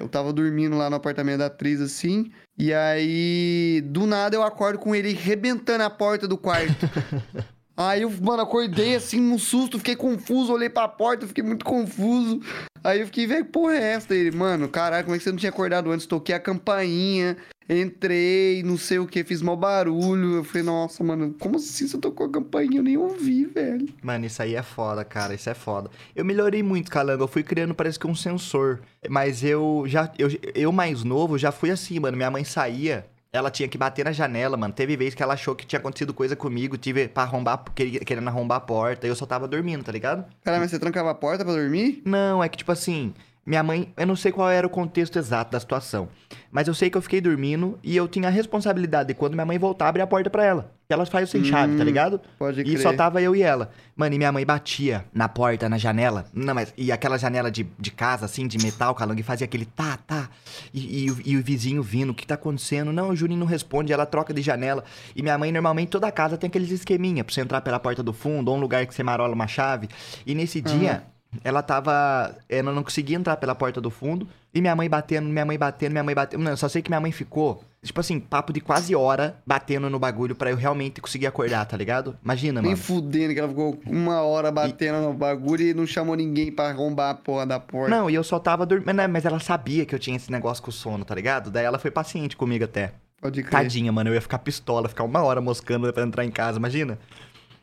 Eu 0.02 0.10
tava 0.10 0.34
dormindo 0.34 0.76
lá 0.76 0.90
no 0.90 0.96
apartamento 0.96 1.40
da 1.40 1.46
atriz, 1.46 1.80
assim, 1.80 2.32
e 2.58 2.74
aí, 2.74 3.82
do 3.86 4.06
nada, 4.06 4.36
eu 4.36 4.44
acordo 4.44 4.80
com 4.80 4.96
ele 4.96 5.14
rebentando 5.14 5.84
a 5.84 5.90
porta 5.90 6.28
do 6.28 6.38
quarto. 6.38 6.90
aí 7.82 8.02
eu, 8.02 8.12
mano, 8.22 8.44
acordei 8.44 8.96
assim, 8.96 9.20
num 9.20 9.38
susto, 9.38 9.78
fiquei 9.78 9.96
confuso, 9.96 10.54
olhei 10.54 10.70
pra 10.70 10.88
porta, 10.88 11.28
fiquei 11.28 11.44
muito 11.44 11.64
confuso. 11.66 12.42
Aí 12.84 13.00
eu 13.00 13.06
fiquei, 13.06 13.28
velho, 13.28 13.46
porra 13.46 13.76
é 13.76 13.94
essa? 13.94 14.16
Ele, 14.16 14.36
mano, 14.36 14.68
caralho, 14.68 15.04
como 15.04 15.16
é 15.16 15.18
que 15.18 15.24
você 15.24 15.32
não 15.32 15.38
tinha 15.38 15.52
acordado 15.52 15.92
antes? 15.92 16.06
Toquei 16.06 16.34
a 16.34 16.40
campainha, 16.40 17.38
entrei, 17.70 18.64
não 18.64 18.78
sei 18.78 19.00
o 19.00 19.06
que, 19.08 19.24
fiz 19.24 19.42
mal 19.42 19.56
barulho. 19.56 20.38
Eu 20.38 20.44
falei, 20.44 20.64
nossa, 20.64 21.04
mano, 21.04 21.36
como 21.40 21.58
assim 21.58 21.88
você 21.88 21.98
tocou 21.98 22.26
a 22.26 22.32
campainha? 22.32 22.80
Eu 22.80 22.84
nem 22.84 22.98
ouvi, 22.98 23.46
velho. 23.46 23.88
Mano, 24.02 24.26
isso 24.26 24.42
aí 24.42 24.56
é 24.56 24.64
foda, 24.64 25.06
cara. 25.06 25.34
Isso 25.34 25.50
é 25.50 25.54
foda. 25.54 25.90
Eu 26.16 26.26
melhorei 26.26 26.64
muito, 26.64 26.90
Calango. 26.90 27.24
Eu 27.24 27.28
fui 27.28 27.44
criando, 27.44 27.76
parece 27.76 28.00
que 28.00 28.08
um 28.08 28.16
sensor. 28.16 28.82
Mas 29.10 29.44
eu 29.44 29.84
já. 29.86 30.12
Eu, 30.18 30.30
eu 30.56 30.72
mais 30.72 31.04
novo, 31.04 31.38
já 31.38 31.52
fui 31.52 31.70
assim, 31.70 32.00
mano. 32.00 32.18
Minha 32.18 32.32
mãe 32.32 32.44
saía. 32.44 33.06
Ela 33.34 33.50
tinha 33.50 33.70
que 33.70 33.78
bater 33.78 34.04
na 34.04 34.12
janela, 34.12 34.58
mano. 34.58 34.74
Teve 34.74 34.98
vez 34.98 35.16
que 35.16 35.24
ela 35.24 35.36
achou 35.36 35.56
que 35.56 35.66
tinha 35.66 35.80
acontecido 35.80 36.14
coisa 36.14 36.36
comigo. 36.36 36.78
Tive 36.78 37.08
pra 37.08 37.24
arrombar, 37.24 37.64
querendo 37.74 38.28
arrombar 38.28 38.58
a 38.58 38.62
porta. 38.62 39.08
E 39.08 39.10
eu 39.10 39.16
só 39.16 39.26
tava 39.26 39.48
dormindo, 39.48 39.84
tá 39.86 39.92
ligado? 39.92 40.26
Caralho, 40.44 40.62
mas 40.62 40.72
você 40.72 40.78
trancava 40.78 41.12
a 41.12 41.16
porta 41.16 41.46
pra 41.46 41.54
dormir? 41.54 42.02
Não, 42.06 42.44
é 42.44 42.50
que 42.50 42.58
tipo 42.58 42.72
assim, 42.74 43.14
minha 43.46 43.64
mãe, 43.64 43.92
eu 43.98 44.06
não 44.06 44.16
sei 44.16 44.32
qual 44.32 44.50
era 44.50 44.68
o 44.68 44.70
contexto 44.70 45.18
exato 45.18 45.52
da 45.52 45.60
situação, 45.60 46.08
mas 46.52 46.68
eu 46.68 46.74
sei 46.76 46.90
que 46.92 46.98
eu 46.98 47.02
fiquei 47.02 47.20
dormindo 47.20 47.80
e 47.84 47.96
eu 47.98 48.08
tinha 48.08 48.28
a 48.28 48.32
responsabilidade 48.32 49.08
de 49.08 49.14
quando 49.16 49.34
minha 49.34 49.46
mãe 49.46 49.58
voltar 49.58 49.88
abrir 49.88 50.02
a 50.02 50.08
porta 50.08 50.30
pra 50.30 50.46
ela. 50.46 50.72
Ela 50.88 51.06
faz 51.06 51.30
sem 51.30 51.42
chave, 51.44 51.78
tá 51.78 51.82
Hum, 51.84 51.86
ligado? 51.86 52.20
Pode 52.38 52.60
E 52.60 52.64
crer. 52.66 52.80
só 52.82 52.92
tava 52.92 53.22
eu 53.22 53.34
e 53.34 53.42
ela. 53.42 53.72
Mano, 53.96 54.14
e 54.14 54.18
minha 54.18 54.32
mãe 54.32 54.46
batia 54.46 55.06
na 55.14 55.30
porta, 55.30 55.70
na 55.70 55.78
janela. 55.78 56.26
Não, 56.34 56.54
mas. 56.54 56.74
E 56.78 56.92
aquela 56.92 57.18
janela 57.18 57.50
de, 57.50 57.66
de 57.80 57.92
casa, 57.92 58.26
assim, 58.26 58.46
de 58.46 58.58
metal, 58.58 58.94
calango, 58.94 59.22
e 59.22 59.24
fazia 59.24 59.46
aquele 59.46 59.64
tá, 59.66 59.98
tá. 60.06 60.30
E, 60.74 61.06
e 61.06 61.10
o- 61.12 61.18
e 61.26 61.38
o 61.38 61.42
vizinho 61.42 61.82
vindo, 61.82 62.10
o 62.10 62.14
que 62.14 62.28
tá 62.28 62.36
acontecendo? 62.36 62.92
Não, 62.92 63.10
o 63.10 63.16
Juninho 63.16 63.40
não 63.40 63.48
responde, 63.48 63.94
ela 63.94 64.06
troca 64.06 64.34
de 64.34 64.42
janela. 64.42 64.84
E 65.16 65.22
minha 65.24 65.38
mãe, 65.38 65.50
normalmente, 65.50 65.88
toda 65.90 66.12
casa 66.12 66.38
tem 66.38 66.50
aqueles 66.50 66.70
esqueminha 66.72 67.24
pra 67.24 67.34
você 67.34 67.40
entrar 67.40 67.62
pela 67.62 67.80
porta 67.80 68.04
do 68.04 68.12
fundo, 68.12 68.52
ou 68.52 68.58
um 68.58 68.60
lugar 68.60 68.86
que 68.86 68.94
você 68.94 69.02
marola 69.02 69.34
uma 69.34 69.48
chave. 69.48 69.88
E 70.28 70.36
nesse 70.36 70.60
dia. 70.60 71.04
Ela 71.44 71.62
tava. 71.62 72.36
Ela 72.50 72.72
não 72.72 72.84
conseguia 72.84 73.18
entrar 73.18 73.38
pela 73.38 73.56
porta 73.56 73.80
do 73.80 73.90
fundo. 73.90 74.28
E 74.54 74.60
minha 74.60 74.76
mãe 74.76 74.90
batendo, 74.90 75.30
minha 75.30 75.46
mãe 75.46 75.58
batendo, 75.58 75.92
minha 75.92 76.04
mãe 76.04 76.14
batendo. 76.14 76.44
Não, 76.44 76.52
eu 76.52 76.58
só 76.58 76.68
sei 76.68 76.82
que 76.82 76.90
minha 76.90 77.00
mãe 77.00 77.12
ficou 77.12 77.64
tipo 77.84 78.00
assim, 78.00 78.20
papo 78.20 78.54
de 78.54 78.62
quase 78.62 78.96
hora 78.96 79.38
batendo 79.46 79.90
no 79.90 79.98
bagulho 79.98 80.36
pra 80.36 80.52
eu 80.52 80.56
realmente 80.56 81.02
conseguir 81.02 81.26
acordar, 81.26 81.66
tá 81.66 81.76
ligado? 81.76 82.16
Imagina, 82.24 82.62
Nem 82.62 82.72
mano. 82.72 82.84
fudendo 82.84 83.34
que 83.34 83.40
ela 83.40 83.50
ficou 83.50 83.80
uma 83.88 84.22
hora 84.22 84.52
batendo 84.52 85.02
no 85.02 85.14
bagulho 85.14 85.64
e 85.64 85.74
não 85.74 85.88
chamou 85.88 86.16
ninguém 86.16 86.52
pra 86.52 86.70
arrombar 86.70 87.10
a 87.10 87.16
porra 87.16 87.46
da 87.46 87.60
porta. 87.60 87.90
Não, 87.90 88.10
e 88.10 88.14
eu 88.14 88.24
só 88.24 88.38
tava 88.40 88.66
dormindo, 88.66 88.94
né, 88.94 89.08
mas 89.08 89.26
ela 89.26 89.40
sabia 89.40 89.86
que 89.86 89.96
eu 89.96 90.00
tinha 90.00 90.16
esse 90.16 90.32
negócio 90.32 90.62
com 90.64 90.70
o 90.70 90.74
sono, 90.74 91.04
tá 91.04 91.16
ligado? 91.16 91.50
Daí 91.50 91.66
ela 91.66 91.80
foi 91.80 91.90
paciente 91.90 92.38
comigo 92.38 92.66
até. 92.66 92.94
Pode 93.20 93.42
crer. 93.42 93.52
Tadinha, 93.52 93.92
mano, 93.92 94.10
eu 94.10 94.14
ia 94.14 94.22
ficar 94.22 94.40
pistola, 94.40 94.88
ficar 94.88 95.04
uma 95.04 95.22
hora 95.24 95.42
moscando 95.42 95.92
pra 95.92 96.04
entrar 96.04 96.24
em 96.24 96.32
casa, 96.32 96.60
imagina? 96.60 97.00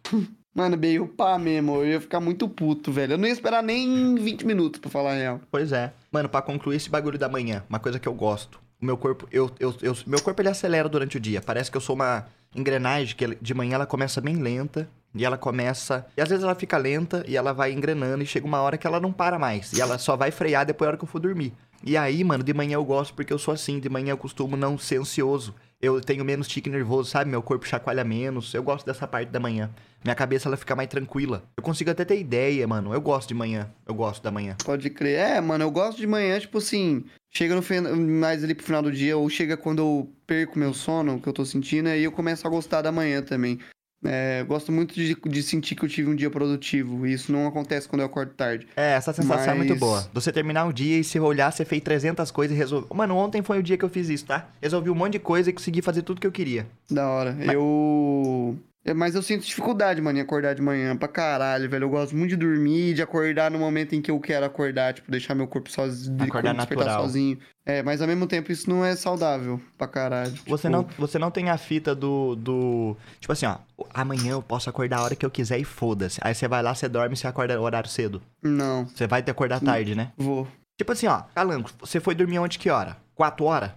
Mano, 0.59 0.77
meio 0.77 1.07
pá 1.07 1.39
mesmo. 1.39 1.77
Eu 1.77 1.87
ia 1.87 2.01
ficar 2.01 2.19
muito 2.19 2.49
puto, 2.49 2.91
velho. 2.91 3.13
Eu 3.13 3.19
não 3.19 3.29
ia 3.29 3.33
esperar 3.33 3.63
nem 3.63 4.17
20 4.17 4.45
minutos 4.45 4.81
pra 4.81 4.91
falar 4.91 5.13
a 5.13 5.15
real. 5.15 5.41
Pois 5.53 5.71
é. 5.71 5.93
Mano, 6.11 6.29
pra 6.29 6.43
concluir 6.43 6.75
esse 6.75 6.91
bagulho 6.91 7.17
da 7.17 7.29
manhã, 7.29 7.63
uma 7.69 7.79
coisa 7.79 8.01
que 8.01 8.09
eu 8.09 8.13
gosto. 8.13 8.59
O 8.83 8.85
meu 8.85 8.97
corpo, 8.97 9.29
eu, 9.31 9.49
eu, 9.61 9.73
eu- 9.81 9.97
meu 10.05 10.21
corpo 10.21 10.43
ele 10.43 10.49
acelera 10.49 10.89
durante 10.89 11.17
o 11.17 11.21
dia. 11.21 11.41
Parece 11.41 11.71
que 11.71 11.77
eu 11.77 11.81
sou 11.81 11.95
uma 11.95 12.27
engrenagem 12.57 13.15
que 13.15 13.37
de 13.41 13.55
manhã 13.55 13.77
ela 13.77 13.87
começa 13.87 14.21
bem 14.21 14.35
lenta 14.35 14.89
e 15.15 15.25
ela 15.25 15.39
começa, 15.39 16.05
e 16.17 16.21
às 16.21 16.29
vezes 16.29 16.43
ela 16.43 16.55
fica 16.57 16.77
lenta 16.77 17.25
e 17.29 17.37
ela 17.37 17.53
vai 17.53 17.73
engrenando 17.73 18.21
e 18.23 18.27
chega 18.27 18.45
uma 18.47 18.61
hora 18.61 18.77
que 18.77 18.87
ela 18.87 18.99
não 19.01 19.13
para 19.13 19.39
mais 19.39 19.73
e 19.73 19.81
ela 19.81 19.97
só 19.97 20.17
vai 20.17 20.31
frear 20.33 20.67
depois 20.67 20.87
da 20.87 20.91
hora 20.91 20.97
que 20.99 21.05
eu 21.05 21.09
for 21.09 21.19
dormir. 21.21 21.53
E 21.85 21.97
aí, 21.97 22.23
mano, 22.25 22.43
de 22.43 22.53
manhã 22.53 22.75
eu 22.75 22.85
gosto 22.85 23.15
porque 23.15 23.33
eu 23.33 23.39
sou 23.39 23.55
assim, 23.55 23.79
de 23.79 23.89
manhã 23.89 24.11
eu 24.11 24.17
costumo 24.19 24.57
não 24.57 24.77
ser 24.77 25.01
ansioso. 25.01 25.55
Eu 25.81 26.01
tenho 26.01 26.25
menos 26.25 26.49
tique 26.49 26.69
nervoso, 26.69 27.09
sabe? 27.09 27.31
Meu 27.31 27.41
corpo 27.41 27.67
chacoalha 27.67 28.03
menos. 28.03 28.53
Eu 28.53 28.65
gosto 28.65 28.85
dessa 28.85 29.07
parte 29.07 29.31
da 29.31 29.39
manhã. 29.39 29.71
Minha 30.03 30.15
cabeça 30.15 30.49
ela 30.49 30.57
fica 30.57 30.75
mais 30.75 30.89
tranquila. 30.89 31.45
Eu 31.57 31.63
consigo 31.63 31.91
até 31.91 32.05
ter 32.05 32.19
ideia, 32.19 32.67
mano. 32.67 32.93
Eu 32.93 33.01
gosto 33.01 33.29
de 33.29 33.35
manhã. 33.35 33.71
Eu 33.87 33.95
gosto 33.95 34.21
da 34.23 34.31
manhã. 34.31 34.57
Pode 34.65 34.91
crer. 34.91 35.19
É, 35.19 35.41
mano, 35.41 35.65
eu 35.65 35.71
gosto 35.71 35.99
de 35.99 36.07
manhã, 36.07 36.41
tipo 36.41 36.59
assim, 36.59 37.05
chega 37.31 37.55
no 37.55 37.63
mais 37.97 38.43
ali 38.43 38.55
pro 38.55 38.67
final 38.67 38.83
do 38.83 38.91
dia, 38.91 39.17
ou 39.17 39.31
chega 39.31 39.57
quando 39.57 39.79
eu 39.79 40.13
perco 40.27 40.59
meu 40.59 40.75
sono, 40.75 41.21
que 41.21 41.29
eu 41.29 41.33
tô 41.33 41.45
sentindo, 41.45 41.89
aí 41.89 42.03
eu 42.03 42.13
começo 42.13 42.47
a 42.47 42.51
gostar 42.51 42.83
da 42.83 42.91
manhã 42.91 43.23
também. 43.23 43.61
É, 44.05 44.41
eu 44.43 44.47
gosto 44.47 44.71
muito 44.71 44.95
de, 44.95 45.15
de 45.15 45.43
sentir 45.43 45.75
que 45.75 45.85
eu 45.85 45.89
tive 45.89 46.09
um 46.09 46.15
dia 46.15 46.31
produtivo, 46.31 47.07
e 47.07 47.13
isso 47.13 47.33
não 47.33 47.47
acontece 47.49 47.89
quando 47.89 48.01
eu 48.01 48.07
acordo 48.07 48.33
tarde. 48.33 48.67
É, 48.77 48.93
essa 48.93 49.13
sensação 49.13 49.53
é 49.53 49.57
muito 49.57 49.71
Mas- 49.71 49.81
boa. 49.81 50.09
Você 50.15 50.31
terminar 50.33 50.67
o 50.67 50.73
dia 50.73 50.99
e 50.99 51.05
se 51.05 51.19
olhar, 51.19 51.51
você 51.51 51.65
fez 51.65 51.83
300 51.83 52.31
coisas 52.31 52.55
e 52.57 52.59
resolveu. 52.59 52.89
Mano, 52.95 53.17
ontem 53.17 53.43
foi 53.43 53.59
o 53.59 53.63
dia 53.63 53.77
que 53.77 53.85
eu 53.85 53.89
fiz 53.89 54.09
isso, 54.09 54.27
tá? 54.27 54.49
Resolvi 54.63 54.89
um 54.91 54.95
monte 54.95 55.15
de 55.15 55.19
coisa 55.19 55.51
e 55.51 55.53
consegui 55.53 55.83
fazer 55.83 56.03
tudo 56.03 56.21
que 56.21 56.27
eu 56.27 56.33
queria. 56.33 56.67
Da 56.91 57.09
hora. 57.09 57.37
Eu. 57.53 58.57
É, 58.85 58.95
Mas 58.95 59.15
eu 59.15 59.23
sinto 59.23 59.45
dificuldade, 59.45 60.01
mano, 60.01 60.19
em 60.19 60.23
acordar 60.23 60.55
de 60.55 60.63
manhã 60.63 60.97
pra 60.97 61.09
caralho, 61.09 61.69
velho. 61.69 61.85
Eu 61.85 61.91
gosto 61.91 62.17
muito 62.17 62.31
de 62.31 62.37
dormir, 62.37 62.95
de 62.95 63.03
acordar 63.03 63.51
no 63.51 63.59
momento 63.59 63.95
em 63.95 64.01
que 64.01 64.11
eu 64.11 64.19
quero 64.21 64.47
acordar, 64.47 64.95
tipo, 64.95 65.11
deixar 65.11 65.35
meu 65.35 65.47
corpo 65.47 65.71
sozinho, 65.71 66.17
Acordar 66.23 66.55
despertar 66.55 66.85
natural. 66.87 67.03
sozinho. 67.07 67.39
É, 67.67 67.83
mas 67.83 68.01
ao 68.01 68.09
mesmo 68.09 68.27
tempo 68.27 68.51
isso 68.51 68.71
não 68.71 68.83
é 68.83 68.97
saudável 68.97 69.61
pra 69.77 69.87
caralho. 69.87 70.31
Você, 70.47 70.69
Tipo, 70.69 70.71
não, 70.71 70.87
você 70.99 71.19
não 71.19 71.31
tem 71.31 71.51
a 71.51 71.59
fita 71.59 71.95
do, 71.95 72.35
do. 72.35 72.97
Tipo 73.21 73.33
assim, 73.33 73.45
ó. 73.47 73.57
Amanhã 73.93 74.33
eu 74.33 74.43
posso 74.43 74.71
acordar 74.71 74.99
a 74.99 75.03
hora 75.03 75.15
que 75.17 75.27
eu 75.27 75.31
quiser 75.31 75.59
e 75.59 75.65
foda-se. 75.65 76.19
Aí 76.23 76.35
você 76.35 76.49
vai 76.49 76.63
lá, 76.63 76.75
você 76.75 76.89
dorme 76.89 77.15
e 77.15 77.17
você 77.19 77.27
acorda 77.27 77.61
horário 77.61 77.91
cedo. 77.91 78.23
Não, 78.43 78.87
Você 78.87 79.07
vai 79.07 79.21
ter 79.21 79.27
que 79.27 79.31
acordar 79.33 79.61
tarde, 79.61 79.95
né? 79.95 80.13
vou. 80.17 80.49
Tipo 80.79 80.93
assim, 80.93 81.07
ó. 81.09 81.23
Calango, 81.35 81.69
você 81.81 82.01
foi 82.01 82.15
dormir 82.15 82.39
ontem 82.39 82.57
que 82.59 82.71
hora? 82.71 82.97
4 83.15 83.45
horas? 83.45 83.71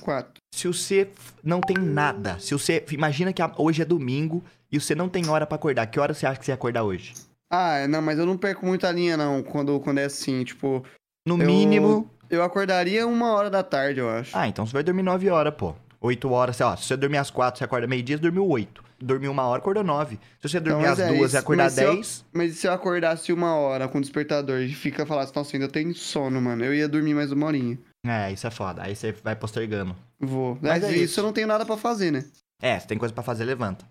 Quatro. 0.00 0.34
Se 0.54 0.66
você 0.66 1.08
não 1.42 1.60
tem 1.60 1.76
nada, 1.76 2.38
se 2.38 2.52
você. 2.54 2.84
Imagina 2.90 3.32
que 3.32 3.42
hoje 3.58 3.82
é 3.82 3.84
domingo 3.84 4.42
e 4.70 4.80
você 4.80 4.94
não 4.94 5.08
tem 5.08 5.28
hora 5.28 5.46
pra 5.46 5.56
acordar. 5.56 5.86
Que 5.86 6.00
hora 6.00 6.12
você 6.14 6.26
acha 6.26 6.38
que 6.40 6.44
você 6.46 6.50
ia 6.52 6.54
acordar 6.56 6.82
hoje? 6.84 7.14
Ah, 7.50 7.76
é, 7.78 7.86
não, 7.86 8.02
mas 8.02 8.18
eu 8.18 8.26
não 8.26 8.36
perco 8.36 8.66
muita 8.66 8.90
linha, 8.90 9.16
não, 9.16 9.42
quando, 9.42 9.78
quando 9.80 9.98
é 9.98 10.04
assim, 10.04 10.42
tipo. 10.44 10.84
No 11.26 11.40
Eu- 11.40 11.46
mínimo. 11.46 12.10
Eu 12.28 12.42
acordaria 12.42 13.06
uma 13.06 13.30
hora 13.32 13.48
da 13.48 13.62
tarde, 13.62 14.00
eu 14.00 14.08
acho. 14.10 14.36
Ah, 14.36 14.48
então 14.48 14.66
você 14.66 14.72
vai 14.72 14.82
dormir 14.82 15.02
9 15.04 15.30
horas, 15.30 15.54
pô. 15.54 15.76
8 16.00 16.28
horas, 16.30 16.56
sei 16.56 16.66
lá, 16.66 16.76
se 16.76 16.84
você 16.84 16.96
dormir 16.96 17.18
às 17.18 17.30
4, 17.30 17.58
você 17.58 17.64
acorda 17.64 17.86
meio-dia, 17.86 18.16
você 18.16 18.22
dormiu 18.22 18.46
8. 18.48 18.82
Dormiu 19.00 19.30
uma 19.30 19.44
hora, 19.44 19.60
acordou 19.60 19.84
9. 19.84 20.18
Se 20.40 20.48
você 20.48 20.58
dormir 20.58 20.80
Então, 20.82 20.92
às 20.94 20.98
é 20.98 21.08
2 21.08 21.34
e 21.34 21.36
acordar 21.36 21.64
Mas 21.64 21.72
se 21.74 21.84
eu- 21.84 21.94
10. 21.94 22.24
Mas 22.32 22.52
e 22.52 22.54
se 22.56 22.66
eu 22.66 22.72
acordasse 22.72 23.32
uma 23.32 23.54
hora 23.54 23.86
com 23.86 23.98
o 23.98 24.00
despertador 24.00 24.60
e 24.60 24.72
fica 24.74 25.06
falasse, 25.06 25.32
nossa, 25.36 25.56
ainda 25.56 25.68
tem 25.68 25.92
sono, 25.92 26.40
mano. 26.40 26.64
Eu 26.64 26.74
ia 26.74 26.88
dormir 26.88 27.14
mais 27.14 27.30
uma 27.30 27.46
horinha. 27.46 27.78
É, 28.06 28.32
isso 28.32 28.46
é 28.46 28.50
foda. 28.50 28.82
Aí 28.82 28.94
você 28.94 29.12
vai 29.12 29.34
postergando. 29.36 29.96
Vou. 30.20 30.58
Mas 30.60 30.82
Mas 30.82 30.84
é 30.84 30.92
isso, 30.94 31.04
isso. 31.04 31.20
eu 31.20 31.24
não 31.24 31.32
tenho 31.32 31.46
nada 31.46 31.64
pra 31.66 31.76
fazer, 31.76 32.10
né? 32.10 32.24
É, 32.60 32.78
você 32.78 32.86
tem 32.86 32.98
coisa 32.98 33.12
pra 33.12 33.22
fazer, 33.22 33.44
levanta. 33.44 33.84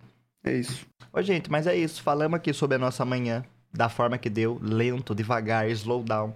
É 0.43 0.54
isso. 0.54 0.86
Ô, 1.12 1.21
gente, 1.21 1.49
mas 1.51 1.67
é 1.67 1.75
isso. 1.75 2.01
Falamos 2.01 2.36
aqui 2.38 2.54
sobre 2.54 2.75
a 2.75 2.80
nossa 2.80 3.04
manhã, 3.04 3.43
da 3.73 3.89
forma 3.89 4.17
que 4.17 4.30
deu, 4.30 4.60
lento, 4.62 5.13
devagar, 5.15 5.69
slow 5.71 6.04
down. 6.04 6.34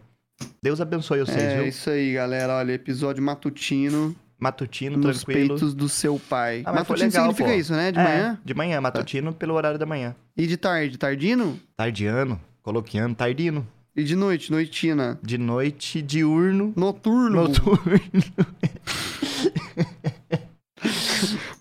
Deus 0.64 0.80
abençoe 0.82 1.20
vocês, 1.20 1.38
é 1.38 1.58
viu? 1.58 1.68
isso 1.68 1.90
aí, 1.90 2.14
galera. 2.14 2.54
Olha, 2.56 2.72
episódio 2.74 3.22
matutino 3.22 4.16
Matutino, 4.42 4.98
nos 4.98 5.18
tranquilo. 5.24 5.50
peitos 5.50 5.74
do 5.74 5.90
seu 5.90 6.18
pai. 6.30 6.62
Ah, 6.66 6.72
mas 6.72 6.88
matutino 6.88 7.08
legal, 7.10 7.24
significa 7.26 7.50
pô. 7.50 7.56
isso, 7.56 7.74
né? 7.74 7.92
De 7.92 8.00
É, 8.00 8.04
manhã? 8.04 8.40
De 8.46 8.54
manhã, 8.54 8.80
matutino 8.82 9.34
pelo 9.34 9.54
horário 9.54 9.78
da 9.78 9.86
manhã. 9.86 10.16
E 10.38 10.48
de 10.48 10.56
tarde? 10.56 10.98
Tardino? 10.98 11.60
Tardiano, 11.76 12.40
coloquiano, 12.64 13.14
tardino. 13.14 13.68
E 13.96 14.04
de 14.04 14.16
noite? 14.16 14.52
Noitina? 14.52 15.20
De 15.22 15.38
noite, 15.38 16.02
diurno, 16.02 16.74
Noturno? 16.76 17.48
noturno. 17.48 18.00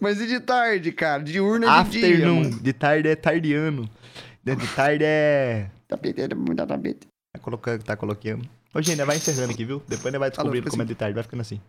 Mas 0.01 0.21
e 0.21 0.27
de 0.27 0.41
tarde, 0.41 0.93
cara? 0.93 1.23
Diurno 1.23 1.67
é 1.67 1.83
de 1.83 1.91
dia, 1.91 2.07
Afternoon. 2.07 2.43
mano. 2.45 2.61
De 2.61 2.73
tarde 2.73 3.09
é 3.09 3.17
tardiano. 3.17 3.91
De 4.45 4.55
de 4.55 4.67
tarde 4.69 5.05
é. 5.05 5.71
Tapete, 5.89 6.21
é 6.21 6.35
muito 6.35 6.65
tapete. 6.65 7.09
Tá 7.33 7.41
colocando, 7.41 7.83
tá 7.83 7.97
colocando. 7.97 8.49
Ô, 8.75 8.81
gente, 8.81 9.03
vai 9.05 9.17
encerrando 9.17 9.53
aqui, 9.53 9.65
viu? 9.65 9.83
Depois 9.89 10.07
ele 10.07 10.19
vai 10.19 10.31
Falou, 10.31 10.53
descobrindo 10.53 10.71
como 10.71 10.83
é 10.83 10.87
de 10.87 10.95
tarde, 10.95 11.15
vai 11.15 11.23
ficando 11.23 11.41
assim. 11.41 11.61